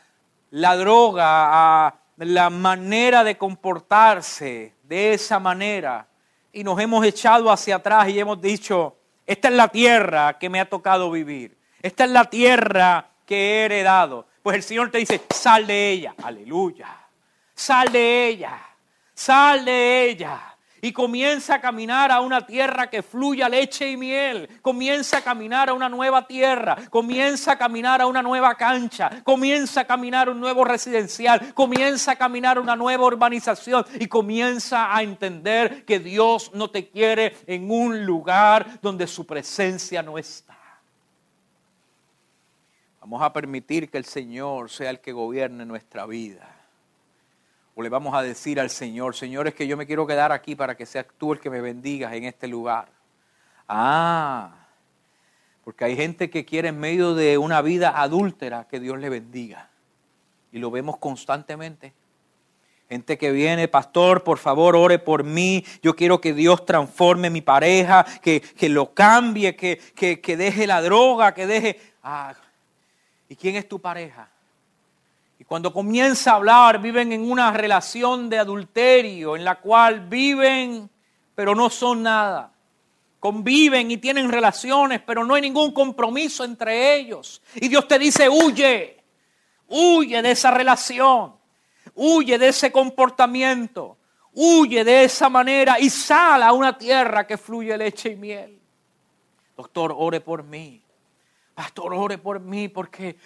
la 0.50 0.76
droga, 0.76 1.86
a 1.86 1.94
la 2.16 2.50
manera 2.50 3.24
de 3.24 3.36
comportarse 3.36 4.74
de 4.84 5.14
esa 5.14 5.38
manera. 5.38 6.06
Y 6.52 6.64
nos 6.64 6.80
hemos 6.80 7.04
echado 7.04 7.50
hacia 7.50 7.76
atrás 7.76 8.08
y 8.08 8.18
hemos 8.18 8.40
dicho, 8.40 8.96
esta 9.26 9.48
es 9.48 9.54
la 9.54 9.68
tierra 9.68 10.38
que 10.38 10.48
me 10.48 10.60
ha 10.60 10.68
tocado 10.68 11.10
vivir, 11.10 11.56
esta 11.80 12.04
es 12.04 12.10
la 12.10 12.24
tierra 12.24 13.08
que 13.24 13.36
he 13.36 13.64
heredado. 13.66 14.26
Pues 14.42 14.56
el 14.56 14.62
Señor 14.62 14.90
te 14.90 14.98
dice, 14.98 15.20
sal 15.30 15.66
de 15.66 15.90
ella, 15.90 16.14
aleluya, 16.22 16.88
sal 17.54 17.92
de 17.92 18.26
ella, 18.28 18.58
sal 19.14 19.64
de 19.64 20.10
ella 20.10 20.49
y 20.82 20.92
comienza 20.92 21.56
a 21.56 21.60
caminar 21.60 22.10
a 22.10 22.20
una 22.20 22.46
tierra 22.46 22.88
que 22.88 23.02
fluya 23.02 23.48
leche 23.48 23.90
y 23.90 23.96
miel. 23.96 24.48
Comienza 24.62 25.18
a 25.18 25.22
caminar 25.22 25.68
a 25.68 25.74
una 25.74 25.88
nueva 25.88 26.26
tierra. 26.26 26.76
Comienza 26.90 27.52
a 27.52 27.58
caminar 27.58 28.00
a 28.00 28.06
una 28.06 28.22
nueva 28.22 28.54
cancha. 28.54 29.22
Comienza 29.24 29.82
a 29.82 29.86
caminar 29.86 30.28
a 30.28 30.30
un 30.32 30.40
nuevo 30.40 30.64
residencial. 30.64 31.52
Comienza 31.54 32.12
a 32.12 32.16
caminar 32.16 32.58
a 32.58 32.60
una 32.60 32.76
nueva 32.76 33.06
urbanización. 33.06 33.84
Y 33.98 34.06
comienza 34.06 34.94
a 34.94 35.02
entender 35.02 35.84
que 35.84 35.98
Dios 35.98 36.52
no 36.54 36.70
te 36.70 36.88
quiere 36.88 37.36
en 37.46 37.70
un 37.70 38.04
lugar 38.04 38.80
donde 38.80 39.06
su 39.06 39.26
presencia 39.26 40.02
no 40.02 40.18
está. 40.18 40.56
Vamos 43.00 43.22
a 43.22 43.32
permitir 43.32 43.90
que 43.90 43.98
el 43.98 44.04
Señor 44.04 44.70
sea 44.70 44.90
el 44.90 45.00
que 45.00 45.12
gobierne 45.12 45.64
nuestra 45.64 46.06
vida 46.06 46.49
le 47.82 47.88
vamos 47.88 48.14
a 48.14 48.22
decir 48.22 48.60
al 48.60 48.70
Señor, 48.70 49.14
Señor, 49.14 49.48
es 49.48 49.54
que 49.54 49.66
yo 49.66 49.76
me 49.76 49.86
quiero 49.86 50.06
quedar 50.06 50.32
aquí 50.32 50.54
para 50.54 50.76
que 50.76 50.86
seas 50.86 51.06
tú 51.18 51.32
el 51.32 51.40
que 51.40 51.50
me 51.50 51.60
bendigas 51.60 52.12
en 52.12 52.24
este 52.24 52.48
lugar. 52.48 52.88
Ah, 53.68 54.66
porque 55.64 55.84
hay 55.84 55.96
gente 55.96 56.30
que 56.30 56.44
quiere 56.44 56.68
en 56.68 56.80
medio 56.80 57.14
de 57.14 57.38
una 57.38 57.62
vida 57.62 58.00
adúltera 58.00 58.66
que 58.68 58.80
Dios 58.80 58.98
le 58.98 59.08
bendiga. 59.08 59.70
Y 60.52 60.58
lo 60.58 60.70
vemos 60.70 60.96
constantemente. 60.98 61.92
Gente 62.88 63.16
que 63.16 63.30
viene, 63.30 63.68
pastor, 63.68 64.24
por 64.24 64.38
favor, 64.38 64.74
ore 64.74 64.98
por 64.98 65.22
mí. 65.22 65.64
Yo 65.80 65.94
quiero 65.94 66.20
que 66.20 66.34
Dios 66.34 66.66
transforme 66.66 67.30
mi 67.30 67.40
pareja, 67.40 68.04
que, 68.20 68.42
lo 68.68 68.92
cambie, 68.94 69.54
que, 69.54 69.78
que, 69.94 70.20
que, 70.20 70.36
deje 70.36 70.66
la 70.66 70.82
droga, 70.82 71.32
que 71.32 71.46
deje... 71.46 71.80
Ah, 72.02 72.34
¿y 73.28 73.36
quién 73.36 73.54
es 73.54 73.68
tu 73.68 73.78
pareja? 73.80 74.28
Cuando 75.50 75.72
comienza 75.72 76.30
a 76.30 76.34
hablar, 76.36 76.80
viven 76.80 77.10
en 77.10 77.28
una 77.28 77.50
relación 77.50 78.30
de 78.30 78.38
adulterio 78.38 79.34
en 79.34 79.44
la 79.44 79.56
cual 79.56 80.06
viven, 80.08 80.88
pero 81.34 81.56
no 81.56 81.68
son 81.68 82.04
nada. 82.04 82.52
Conviven 83.18 83.90
y 83.90 83.96
tienen 83.96 84.30
relaciones, 84.30 85.02
pero 85.04 85.24
no 85.24 85.34
hay 85.34 85.42
ningún 85.42 85.72
compromiso 85.72 86.44
entre 86.44 86.94
ellos. 86.94 87.42
Y 87.56 87.66
Dios 87.66 87.88
te 87.88 87.98
dice, 87.98 88.28
huye, 88.28 89.02
huye 89.66 90.22
de 90.22 90.30
esa 90.30 90.52
relación, 90.52 91.34
huye 91.96 92.38
de 92.38 92.46
ese 92.46 92.70
comportamiento, 92.70 93.98
huye 94.32 94.84
de 94.84 95.02
esa 95.02 95.28
manera 95.28 95.80
y 95.80 95.90
sal 95.90 96.44
a 96.44 96.52
una 96.52 96.78
tierra 96.78 97.26
que 97.26 97.36
fluye 97.36 97.76
leche 97.76 98.10
y 98.10 98.14
miel. 98.14 98.60
Doctor, 99.56 99.92
ore 99.98 100.20
por 100.20 100.44
mí. 100.44 100.80
Pastor, 101.56 101.92
ore 101.92 102.18
por 102.18 102.38
mí 102.38 102.68
porque 102.68 103.16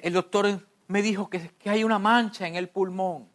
el 0.00 0.12
doctor 0.12 0.60
me 0.88 1.02
dijo 1.02 1.28
que, 1.28 1.50
hay 1.66 1.84
una 1.84 1.98
mancha 1.98 2.46
en 2.46 2.56
el 2.56 2.68
pulmón. 2.68 3.28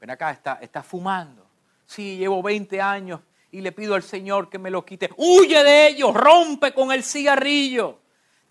Ven 0.00 0.10
acá, 0.10 0.30
está, 0.30 0.58
está 0.60 0.82
fumando. 0.82 1.46
Sí, 1.86 2.16
llevo 2.16 2.42
20 2.42 2.80
años 2.80 3.20
y 3.50 3.60
le 3.60 3.72
pido 3.72 3.94
al 3.94 4.02
Señor 4.02 4.48
que 4.48 4.58
me 4.58 4.70
lo 4.70 4.84
quite. 4.84 5.10
Huye 5.16 5.62
de 5.62 5.88
ellos, 5.88 6.14
rompe 6.14 6.72
con 6.72 6.92
el 6.92 7.02
cigarrillo 7.02 8.03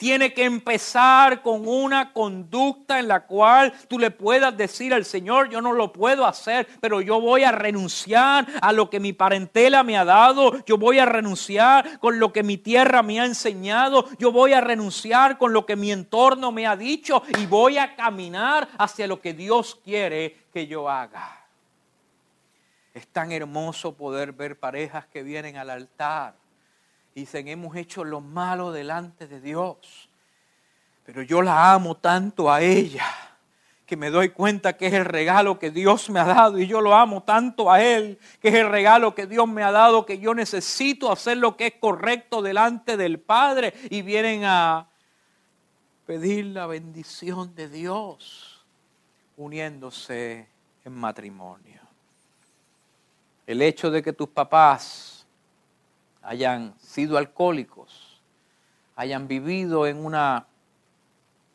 tiene 0.03 0.33
que 0.33 0.43
empezar 0.43 1.41
con 1.41 1.65
una 1.65 2.11
conducta 2.11 2.99
en 2.99 3.07
la 3.07 3.25
cual 3.25 3.71
tú 3.87 3.97
le 3.97 4.11
puedas 4.11 4.57
decir 4.57 4.93
al 4.93 5.05
Señor, 5.05 5.49
yo 5.49 5.61
no 5.61 5.71
lo 5.71 5.93
puedo 5.93 6.25
hacer, 6.25 6.67
pero 6.81 6.99
yo 6.99 7.21
voy 7.21 7.45
a 7.45 7.53
renunciar 7.53 8.45
a 8.61 8.73
lo 8.73 8.89
que 8.89 8.99
mi 8.99 9.13
parentela 9.13 9.81
me 9.81 9.97
ha 9.97 10.03
dado, 10.03 10.61
yo 10.65 10.77
voy 10.77 10.99
a 10.99 11.05
renunciar 11.05 12.01
con 12.01 12.19
lo 12.19 12.33
que 12.33 12.43
mi 12.43 12.57
tierra 12.57 13.01
me 13.01 13.21
ha 13.21 13.25
enseñado, 13.25 14.09
yo 14.19 14.33
voy 14.33 14.51
a 14.51 14.59
renunciar 14.59 15.37
con 15.37 15.53
lo 15.53 15.65
que 15.65 15.77
mi 15.77 15.93
entorno 15.93 16.51
me 16.51 16.67
ha 16.67 16.75
dicho 16.75 17.23
y 17.39 17.45
voy 17.45 17.77
a 17.77 17.95
caminar 17.95 18.67
hacia 18.77 19.07
lo 19.07 19.21
que 19.21 19.33
Dios 19.33 19.79
quiere 19.85 20.35
que 20.51 20.67
yo 20.67 20.89
haga. 20.89 21.45
Es 22.93 23.07
tan 23.07 23.31
hermoso 23.31 23.93
poder 23.93 24.33
ver 24.33 24.59
parejas 24.59 25.05
que 25.07 25.23
vienen 25.23 25.55
al 25.55 25.69
altar 25.69 26.42
Dicen, 27.15 27.47
hemos 27.47 27.75
hecho 27.75 28.03
lo 28.03 28.21
malo 28.21 28.71
delante 28.71 29.27
de 29.27 29.39
Dios. 29.39 30.09
Pero 31.05 31.21
yo 31.21 31.41
la 31.41 31.73
amo 31.73 31.95
tanto 31.95 32.51
a 32.51 32.61
ella 32.61 33.05
que 33.85 33.97
me 33.97 34.09
doy 34.09 34.29
cuenta 34.29 34.77
que 34.77 34.87
es 34.87 34.93
el 34.93 35.05
regalo 35.05 35.59
que 35.59 35.69
Dios 35.69 36.09
me 36.09 36.19
ha 36.19 36.25
dado 36.25 36.57
y 36.57 36.65
yo 36.65 36.81
lo 36.81 36.95
amo 36.95 37.21
tanto 37.21 37.71
a 37.71 37.83
Él, 37.83 38.17
que 38.41 38.47
es 38.47 38.55
el 38.55 38.69
regalo 38.69 39.13
que 39.13 39.27
Dios 39.27 39.47
me 39.47 39.61
ha 39.61 39.71
dado, 39.71 40.05
que 40.05 40.17
yo 40.17 40.33
necesito 40.33 41.11
hacer 41.11 41.37
lo 41.37 41.57
que 41.57 41.67
es 41.67 41.73
correcto 41.79 42.41
delante 42.41 42.97
del 42.97 43.19
Padre 43.19 43.73
y 43.89 44.01
vienen 44.01 44.45
a 44.45 44.87
pedir 46.07 46.45
la 46.45 46.65
bendición 46.65 47.53
de 47.55 47.69
Dios 47.69 48.65
uniéndose 49.37 50.47
en 50.85 50.93
matrimonio. 50.93 51.81
El 53.45 53.61
hecho 53.61 53.91
de 53.91 54.01
que 54.01 54.13
tus 54.13 54.29
papás 54.29 55.12
hayan 56.23 56.73
sido 56.79 57.17
alcohólicos, 57.17 58.21
hayan 58.95 59.27
vivido 59.27 59.85
en 59.85 60.03
una 60.03 60.47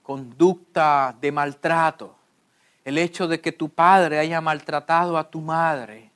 conducta 0.02 1.16
de 1.20 1.33
maltrato, 1.33 2.14
el 2.85 2.98
hecho 2.98 3.26
de 3.28 3.40
que 3.40 3.52
tu 3.52 3.68
padre 3.68 4.18
haya 4.18 4.40
maltratado 4.40 5.18
a 5.18 5.28
tu 5.28 5.40
madre, 5.40 6.11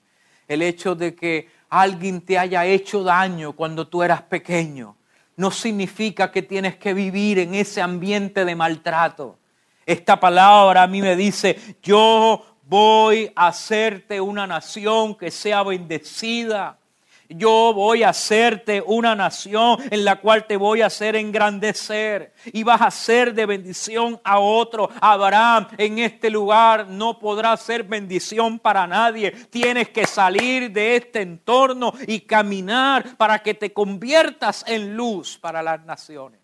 el 0.49 0.63
hecho 0.63 0.95
de 0.95 1.15
que 1.15 1.49
alguien 1.69 2.21
te 2.21 2.39
haya 2.39 2.65
hecho 2.65 3.03
daño 3.03 3.53
cuando 3.53 3.89
tú 3.89 4.03
eras 4.03 4.23
pequeño, 4.23 4.97
no 5.37 5.51
significa 5.51 6.31
que 6.31 6.43
tienes 6.43 6.77
que 6.77 6.95
vivir 6.95 7.39
en 7.39 7.55
ese 7.55 7.81
ambiente 7.81 8.45
de 8.45 8.55
maltrato. 8.55 9.39
Esta 9.87 10.21
palabra 10.21 10.83
a 10.83 10.87
mí 10.87 11.01
me 11.01 11.17
dice, 11.17 11.77
yo 11.83 12.45
voy 12.65 13.33
a 13.35 13.49
hacerte 13.49 14.21
una 14.21 14.47
nación 14.47 15.15
que 15.15 15.31
sea 15.31 15.63
bendecida. 15.63 16.79
Yo 17.37 17.73
voy 17.75 18.03
a 18.03 18.11
hacerte 18.11 18.83
una 18.85 19.15
nación 19.15 19.79
en 19.91 20.05
la 20.05 20.17
cual 20.17 20.47
te 20.47 20.57
voy 20.57 20.83
a 20.83 20.87
hacer 20.87 21.17
engrandecer 21.17 22.33
y 22.53 22.63
vas 22.63 22.83
a 22.83 22.91
ser 22.91 23.35
de 23.35 23.47
bendición 23.47 24.21
a 24.25 24.39
otro. 24.39 24.91
Abraham 25.01 25.69
en 25.79 25.99
este 25.99 26.31
lugar 26.31 26.89
no 26.89 27.19
podrá 27.19 27.57
ser 27.57 27.85
bendición 27.85 28.59
para 28.59 28.87
nadie. 28.87 29.31
Tienes 29.51 29.89
que 29.89 30.07
salir 30.07 30.71
de 30.71 30.97
este 30.97 31.23
entorno 31.23 31.93
y 32.07 32.21
caminar 32.21 33.17
para 33.17 33.39
que 33.39 33.55
te 33.55 33.73
conviertas 33.73 34.65
en 34.67 34.97
luz 34.97 35.39
para 35.39 35.63
las 35.63 35.85
naciones. 35.85 36.42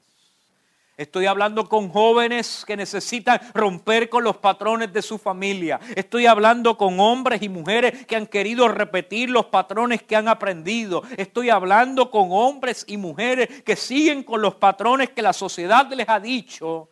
Estoy 0.99 1.27
hablando 1.27 1.69
con 1.69 1.91
jóvenes 1.91 2.65
que 2.67 2.77
necesitan 2.77 3.41
romper 3.55 4.09
con 4.09 4.25
los 4.25 4.39
patrones 4.39 4.93
de 4.93 5.01
su 5.01 5.17
familia. 5.17 5.79
Estoy 5.95 6.27
hablando 6.27 6.77
con 6.77 6.99
hombres 6.99 7.41
y 7.41 7.49
mujeres 7.49 8.05
que 8.05 8.17
han 8.17 8.27
querido 8.27 8.67
repetir 8.67 9.31
los 9.31 9.47
patrones 9.47 10.03
que 10.03 10.17
han 10.17 10.27
aprendido. 10.27 11.05
Estoy 11.17 11.51
hablando 11.51 12.11
con 12.11 12.31
hombres 12.33 12.85
y 12.89 12.97
mujeres 12.97 13.63
que 13.63 13.77
siguen 13.77 14.25
con 14.25 14.43
los 14.43 14.57
patrones 14.57 15.11
que 15.11 15.23
la 15.23 15.33
sociedad 15.33 15.89
les 15.93 16.09
ha 16.09 16.19
dicho 16.19 16.89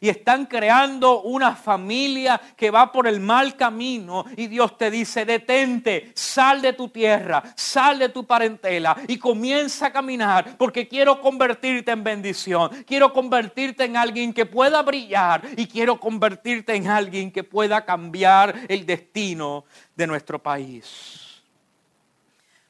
y 0.00 0.08
están 0.08 0.46
creando 0.46 1.22
una 1.22 1.54
familia 1.54 2.40
que 2.56 2.70
va 2.70 2.92
por 2.92 3.06
el 3.06 3.20
mal 3.20 3.56
camino. 3.56 4.24
Y 4.36 4.48
Dios 4.48 4.76
te 4.76 4.90
dice, 4.90 5.24
detente, 5.24 6.12
sal 6.14 6.60
de 6.60 6.72
tu 6.72 6.88
tierra, 6.88 7.42
sal 7.56 7.98
de 7.98 8.08
tu 8.08 8.26
parentela 8.26 8.96
y 9.08 9.18
comienza 9.18 9.86
a 9.86 9.92
caminar 9.92 10.56
porque 10.58 10.88
quiero 10.88 11.20
convertirte 11.20 11.92
en 11.92 12.04
bendición, 12.04 12.70
quiero 12.86 13.12
convertirte 13.12 13.84
en 13.84 13.96
alguien 13.96 14.32
que 14.32 14.46
pueda 14.46 14.82
brillar 14.82 15.42
y 15.56 15.66
quiero 15.66 15.98
convertirte 15.98 16.74
en 16.74 16.88
alguien 16.88 17.30
que 17.30 17.44
pueda 17.44 17.84
cambiar 17.84 18.54
el 18.68 18.84
destino 18.84 19.64
de 19.94 20.06
nuestro 20.06 20.38
país. 20.38 21.42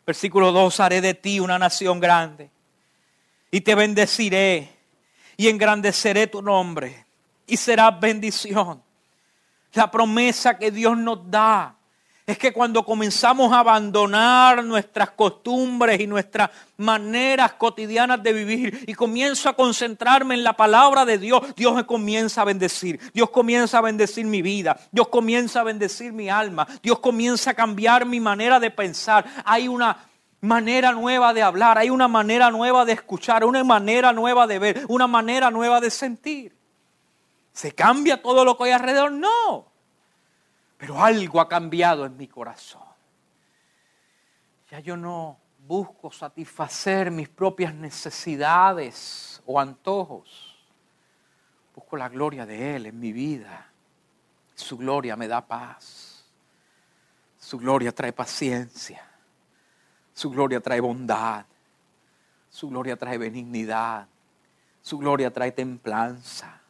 Versículo 0.07 0.53
2, 0.53 0.81
haré 0.81 1.01
de 1.01 1.15
ti 1.15 1.41
una 1.41 1.59
nación 1.59 1.99
grande 1.99 2.51
y 3.51 3.63
te 3.63 3.75
bendeciré 3.75 4.69
y 5.37 5.49
engrandeceré 5.49 6.27
tu 6.27 6.43
nombre 6.43 7.04
y 7.47 7.57
será 7.57 7.91
bendición. 7.91 8.83
La 9.73 9.91
promesa 9.91 10.57
que 10.57 10.71
Dios 10.71 10.97
nos 10.97 11.31
da 11.31 11.75
es 12.27 12.39
que 12.39 12.55
cuando 12.55 12.85
comenzamos 12.85 13.53
a 13.53 13.59
abandonar 13.59 14.65
nuestras 14.65 15.11
costumbres 15.11 16.01
y 16.01 16.07
nuestras 16.07 16.51
maneras 16.79 17.53
cotidianas 17.55 18.23
de 18.23 18.33
vivir 18.33 18.85
y 18.87 18.95
comienzo 18.95 19.51
a 19.51 19.53
concentrarme 19.55 20.35
en 20.35 20.43
la 20.43 20.55
palabra 20.55 21.05
de 21.05 21.19
Dios, 21.19 21.43
Dios 21.55 21.75
me 21.75 21.85
comienza 21.85 22.41
a 22.41 22.45
bendecir. 22.47 22.99
Dios 23.13 23.29
comienza 23.29 23.79
a 23.79 23.83
bendecir 23.83 24.25
mi 24.25 24.41
vida. 24.41 24.79
Dios 24.91 25.09
comienza 25.09 25.61
a 25.61 25.65
bendecir 25.65 26.15
mi 26.15 26.31
alma. 26.31 26.67
Dios 26.83 26.99
comienza 27.01 27.51
a 27.51 27.55
cambiar 27.55 28.07
mi 28.07 28.21
manera 28.21 28.59
de 28.59 28.71
pensar. 28.71 29.27
Hay 29.45 29.69
una 29.69 29.99
manera 30.41 30.93
nueva 30.93 31.35
de 31.35 31.43
hablar, 31.43 31.77
hay 31.77 31.91
una 31.91 32.09
manera 32.09 32.51
nueva 32.51 32.87
de 32.87 32.93
escuchar, 32.93 33.45
una 33.45 33.65
manera 33.65 34.13
nueva 34.15 34.47
de 34.47 34.59
ver, 34.59 34.85
una 34.89 35.07
manera 35.07 35.51
nueva 35.51 35.81
de 35.81 35.91
sentir. 35.91 36.54
¿Se 37.55 37.73
cambia 37.73 38.21
todo 38.21 38.45
lo 38.45 38.59
que 38.59 38.65
hay 38.65 38.73
alrededor? 38.73 39.13
No. 39.13 39.71
Pero 40.77 41.03
algo 41.03 41.41
ha 41.41 41.49
cambiado 41.49 42.05
en 42.05 42.17
mi 42.17 42.27
corazón. 42.27 42.83
Ya 44.71 44.81
yo 44.81 44.97
no 44.97 45.39
busco 45.61 46.11
satisfacer 46.11 47.13
mis 47.13 47.29
propias 47.29 47.73
necesidades 47.73 49.41
o 49.47 49.61
antojos. 49.61 50.67
Busco 51.77 51.97
la 51.97 52.09
gloria 52.09 52.45
de 52.45 52.75
Él 52.75 52.87
en 52.87 52.99
mi 52.99 53.13
vida. 53.13 53.71
Su 54.57 54.77
gloria 54.77 55.15
me 55.15 55.29
da 55.29 55.47
paz. 55.47 56.25
Su 57.39 57.57
gloria 57.57 57.95
trae 57.95 58.13
paciencia. 58.13 59.09
Su 60.13 60.29
gloria 60.29 60.61
trae 60.61 60.81
bondad. 60.81 61.47
Su 62.51 62.69
gloria 62.69 62.97
trae 62.97 63.17
benignidad. 63.17 64.09
Su 64.83 64.99
gloria 64.99 65.33
trae 65.33 65.53
templanza. 65.53 66.64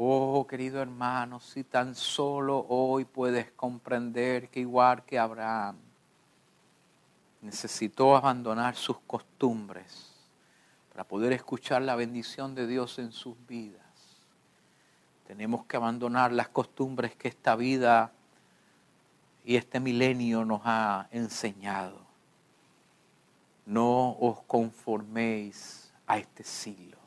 Oh, 0.00 0.46
querido 0.46 0.80
hermano, 0.80 1.40
si 1.40 1.64
tan 1.64 1.96
solo 1.96 2.64
hoy 2.68 3.04
puedes 3.04 3.50
comprender 3.50 4.48
que 4.48 4.60
igual 4.60 5.04
que 5.04 5.18
Abraham, 5.18 5.76
necesitó 7.42 8.14
abandonar 8.14 8.76
sus 8.76 9.00
costumbres 9.00 10.14
para 10.92 11.02
poder 11.02 11.32
escuchar 11.32 11.82
la 11.82 11.96
bendición 11.96 12.54
de 12.54 12.68
Dios 12.68 13.00
en 13.00 13.10
sus 13.10 13.34
vidas. 13.48 13.82
Tenemos 15.26 15.64
que 15.64 15.76
abandonar 15.76 16.30
las 16.30 16.48
costumbres 16.48 17.16
que 17.16 17.26
esta 17.26 17.56
vida 17.56 18.12
y 19.44 19.56
este 19.56 19.80
milenio 19.80 20.44
nos 20.44 20.60
ha 20.64 21.08
enseñado. 21.10 21.98
No 23.66 24.16
os 24.20 24.42
conforméis 24.42 25.92
a 26.06 26.18
este 26.18 26.44
siglo 26.44 26.97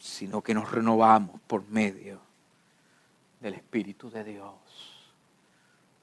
sino 0.00 0.42
que 0.42 0.54
nos 0.54 0.70
renovamos 0.70 1.38
por 1.46 1.68
medio 1.68 2.20
del 3.38 3.54
Espíritu 3.54 4.10
de 4.10 4.24
Dios. 4.24 4.54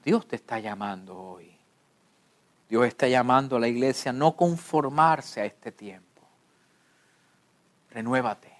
Dios 0.06 0.28
te 0.28 0.36
está 0.36 0.60
llamando 0.60 1.18
hoy. 1.18 1.52
Dios 2.70 2.86
está 2.86 3.08
llamando 3.08 3.56
a 3.56 3.60
la 3.60 3.68
iglesia 3.68 4.12
a 4.12 4.14
no 4.14 4.36
conformarse 4.36 5.42
a 5.42 5.46
este 5.46 5.72
tiempo. 5.72 6.22
Renuévate. 7.90 8.54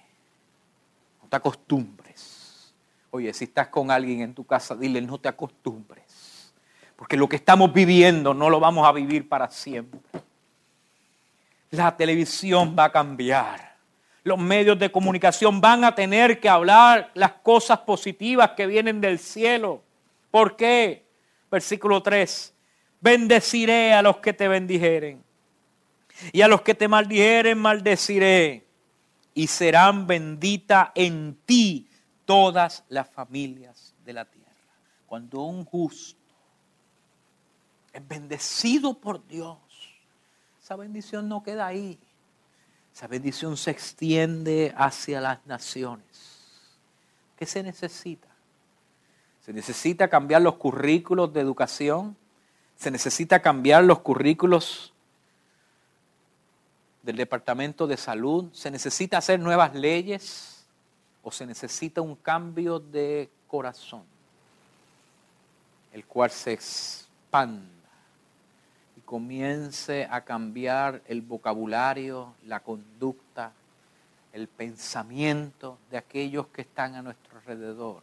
No 1.22 1.28
te 1.28 1.36
acostumbres. 1.36 2.74
Oye, 3.10 3.32
si 3.32 3.44
estás 3.44 3.68
con 3.68 3.90
alguien 3.92 4.22
en 4.22 4.34
tu 4.34 4.44
casa, 4.44 4.74
dile, 4.74 5.00
no 5.00 5.18
te 5.18 5.28
acostumbres. 5.28 6.52
Porque 6.96 7.16
lo 7.16 7.28
que 7.28 7.36
estamos 7.36 7.72
viviendo 7.72 8.34
no 8.34 8.50
lo 8.50 8.58
vamos 8.58 8.86
a 8.86 8.92
vivir 8.92 9.28
para 9.28 9.48
siempre. 9.50 10.00
La 11.70 11.96
televisión 11.96 12.74
va 12.76 12.84
a 12.86 12.92
cambiar 12.92 13.67
los 14.28 14.38
medios 14.38 14.78
de 14.78 14.92
comunicación 14.92 15.60
van 15.60 15.84
a 15.84 15.94
tener 15.94 16.38
que 16.38 16.48
hablar 16.48 17.10
las 17.14 17.32
cosas 17.32 17.80
positivas 17.80 18.52
que 18.52 18.66
vienen 18.66 19.00
del 19.00 19.18
cielo. 19.18 19.82
¿Por 20.30 20.56
qué? 20.56 21.06
Versículo 21.50 22.02
3. 22.02 22.54
Bendeciré 23.00 23.94
a 23.94 24.02
los 24.02 24.18
que 24.18 24.32
te 24.32 24.46
bendijeren. 24.46 25.24
Y 26.32 26.42
a 26.42 26.48
los 26.48 26.62
que 26.62 26.74
te 26.74 26.88
maldijeren, 26.88 27.58
maldeciré. 27.58 28.66
Y 29.34 29.46
serán 29.46 30.06
benditas 30.06 30.90
en 30.94 31.38
ti 31.46 31.88
todas 32.24 32.84
las 32.88 33.08
familias 33.08 33.94
de 34.04 34.12
la 34.12 34.24
tierra. 34.24 34.52
Cuando 35.06 35.42
un 35.42 35.64
justo 35.64 36.20
es 37.92 38.06
bendecido 38.06 38.94
por 38.94 39.26
Dios, 39.26 39.56
esa 40.62 40.76
bendición 40.76 41.28
no 41.28 41.42
queda 41.42 41.66
ahí 41.66 41.98
esa 42.98 43.06
bendición 43.06 43.56
se 43.56 43.70
extiende 43.70 44.74
hacia 44.76 45.20
las 45.20 45.46
naciones. 45.46 46.02
¿Qué 47.36 47.46
se 47.46 47.62
necesita? 47.62 48.26
Se 49.46 49.52
necesita 49.52 50.08
cambiar 50.08 50.42
los 50.42 50.56
currículos 50.56 51.32
de 51.32 51.40
educación. 51.40 52.16
Se 52.76 52.90
necesita 52.90 53.40
cambiar 53.40 53.84
los 53.84 54.00
currículos 54.00 54.92
del 57.04 57.14
Departamento 57.18 57.86
de 57.86 57.96
Salud. 57.96 58.46
Se 58.52 58.68
necesita 58.68 59.18
hacer 59.18 59.38
nuevas 59.38 59.76
leyes 59.76 60.66
o 61.22 61.30
se 61.30 61.46
necesita 61.46 62.00
un 62.00 62.16
cambio 62.16 62.80
de 62.80 63.30
corazón, 63.46 64.02
el 65.92 66.04
cual 66.04 66.32
se 66.32 66.54
expande 66.54 67.77
comience 69.08 70.06
a 70.10 70.20
cambiar 70.20 71.00
el 71.06 71.22
vocabulario, 71.22 72.34
la 72.44 72.60
conducta, 72.60 73.52
el 74.34 74.48
pensamiento 74.48 75.78
de 75.90 75.96
aquellos 75.96 76.48
que 76.48 76.60
están 76.60 76.94
a 76.94 77.00
nuestro 77.00 77.38
alrededor 77.38 78.02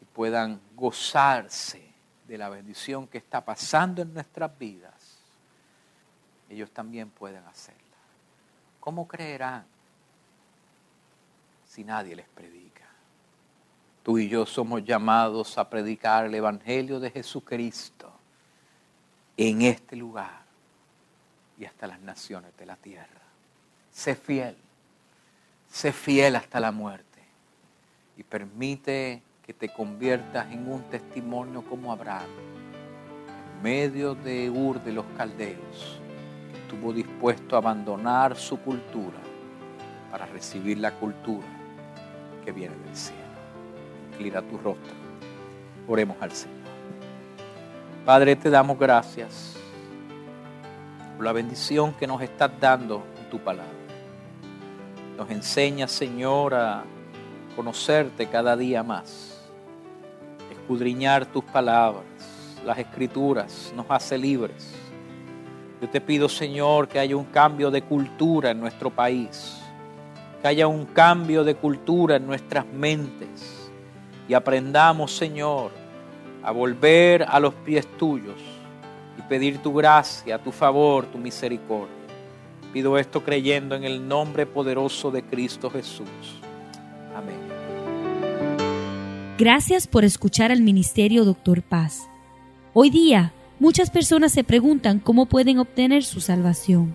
y 0.00 0.04
puedan 0.04 0.60
gozarse 0.76 1.92
de 2.28 2.38
la 2.38 2.50
bendición 2.50 3.08
que 3.08 3.18
está 3.18 3.44
pasando 3.44 4.02
en 4.02 4.14
nuestras 4.14 4.56
vidas, 4.56 5.18
ellos 6.48 6.70
también 6.70 7.10
pueden 7.10 7.42
hacerla. 7.42 7.80
¿Cómo 8.78 9.08
creerán 9.08 9.64
si 11.66 11.82
nadie 11.82 12.14
les 12.14 12.28
predica? 12.28 12.86
Tú 14.04 14.18
y 14.18 14.28
yo 14.28 14.46
somos 14.46 14.84
llamados 14.84 15.58
a 15.58 15.68
predicar 15.68 16.26
el 16.26 16.34
Evangelio 16.36 17.00
de 17.00 17.10
Jesucristo 17.10 18.13
en 19.36 19.62
este 19.62 19.96
lugar 19.96 20.42
y 21.58 21.64
hasta 21.64 21.86
las 21.86 22.00
naciones 22.00 22.56
de 22.56 22.66
la 22.66 22.76
tierra. 22.76 23.22
Sé 23.90 24.14
fiel, 24.14 24.56
sé 25.70 25.92
fiel 25.92 26.36
hasta 26.36 26.60
la 26.60 26.72
muerte 26.72 27.20
y 28.16 28.22
permite 28.22 29.22
que 29.44 29.52
te 29.52 29.68
conviertas 29.68 30.50
en 30.52 30.70
un 30.70 30.82
testimonio 30.84 31.62
como 31.62 31.92
Abraham, 31.92 32.28
en 33.56 33.62
medio 33.62 34.14
de 34.14 34.50
Ur 34.50 34.82
de 34.82 34.92
los 34.92 35.04
Caldeos, 35.16 36.00
que 36.50 36.58
estuvo 36.60 36.92
dispuesto 36.92 37.56
a 37.56 37.58
abandonar 37.58 38.36
su 38.36 38.58
cultura 38.58 39.18
para 40.10 40.26
recibir 40.26 40.78
la 40.78 40.92
cultura 40.92 41.46
que 42.44 42.52
viene 42.52 42.76
del 42.76 42.96
cielo. 42.96 43.20
Inclina 44.12 44.42
tu 44.42 44.56
rostro. 44.58 44.94
Oremos 45.88 46.16
al 46.20 46.32
Señor. 46.32 46.53
Padre, 48.04 48.36
te 48.36 48.50
damos 48.50 48.78
gracias 48.78 49.54
por 51.16 51.24
la 51.24 51.32
bendición 51.32 51.94
que 51.94 52.06
nos 52.06 52.20
estás 52.20 52.50
dando 52.60 53.02
en 53.18 53.30
tu 53.30 53.38
palabra. 53.38 53.72
Nos 55.16 55.30
enseña, 55.30 55.88
Señor, 55.88 56.52
a 56.52 56.84
conocerte 57.56 58.26
cada 58.26 58.58
día 58.58 58.82
más, 58.82 59.40
escudriñar 60.52 61.24
tus 61.24 61.44
palabras, 61.44 62.04
las 62.62 62.76
escrituras, 62.76 63.72
nos 63.74 63.86
hace 63.88 64.18
libres. 64.18 64.74
Yo 65.80 65.88
te 65.88 66.02
pido, 66.02 66.28
Señor, 66.28 66.88
que 66.88 66.98
haya 66.98 67.16
un 67.16 67.24
cambio 67.24 67.70
de 67.70 67.80
cultura 67.80 68.50
en 68.50 68.60
nuestro 68.60 68.90
país, 68.90 69.56
que 70.42 70.48
haya 70.48 70.66
un 70.66 70.84
cambio 70.84 71.42
de 71.42 71.54
cultura 71.54 72.16
en 72.16 72.26
nuestras 72.26 72.66
mentes 72.66 73.70
y 74.28 74.34
aprendamos, 74.34 75.16
Señor, 75.16 75.83
a 76.44 76.50
volver 76.50 77.24
a 77.26 77.40
los 77.40 77.54
pies 77.54 77.86
tuyos 77.96 78.36
y 79.18 79.22
pedir 79.22 79.58
tu 79.58 79.72
gracia, 79.72 80.38
tu 80.38 80.52
favor, 80.52 81.06
tu 81.06 81.18
misericordia. 81.18 81.94
Pido 82.72 82.98
esto 82.98 83.24
creyendo 83.24 83.74
en 83.74 83.84
el 83.84 84.06
nombre 84.06 84.44
poderoso 84.44 85.10
de 85.10 85.22
Cristo 85.22 85.70
Jesús. 85.70 86.08
Amén. 87.16 87.38
Gracias 89.38 89.86
por 89.86 90.04
escuchar 90.04 90.52
al 90.52 90.60
Ministerio 90.60 91.24
Doctor 91.24 91.62
Paz. 91.62 92.08
Hoy 92.74 92.90
día, 92.90 93.32
muchas 93.58 93.90
personas 93.90 94.32
se 94.32 94.44
preguntan 94.44 94.98
cómo 94.98 95.26
pueden 95.26 95.58
obtener 95.58 96.04
su 96.04 96.20
salvación. 96.20 96.94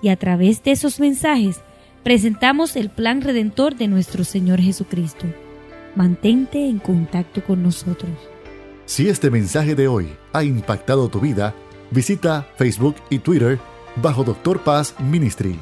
Y 0.00 0.08
a 0.08 0.16
través 0.16 0.62
de 0.62 0.70
esos 0.70 0.98
mensajes, 0.98 1.60
presentamos 2.04 2.74
el 2.76 2.88
plan 2.88 3.20
redentor 3.20 3.74
de 3.74 3.88
nuestro 3.88 4.24
Señor 4.24 4.60
Jesucristo. 4.60 5.26
Mantente 5.94 6.68
en 6.68 6.78
contacto 6.78 7.44
con 7.44 7.62
nosotros. 7.62 8.12
Si 8.88 9.08
este 9.08 9.30
mensaje 9.30 9.74
de 9.74 9.86
hoy 9.86 10.16
ha 10.32 10.42
impactado 10.44 11.10
tu 11.10 11.20
vida, 11.20 11.54
visita 11.90 12.48
Facebook 12.56 12.94
y 13.10 13.18
Twitter 13.18 13.58
bajo 13.96 14.24
Doctor 14.24 14.60
Paz 14.60 14.94
Ministry. 14.98 15.60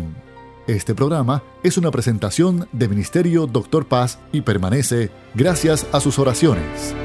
Este 0.65 0.95
programa 0.95 1.43
es 1.61 1.77
una 1.77 1.91
presentación 1.91 2.69
de 2.71 2.87
Ministerio 2.87 3.47
Doctor 3.47 3.85
Paz 3.85 4.19
y 4.31 4.39
permanece 4.39 5.11
gracias 5.35 5.87
a 5.91 5.99
sus 5.99 6.19
oraciones. 6.19 6.95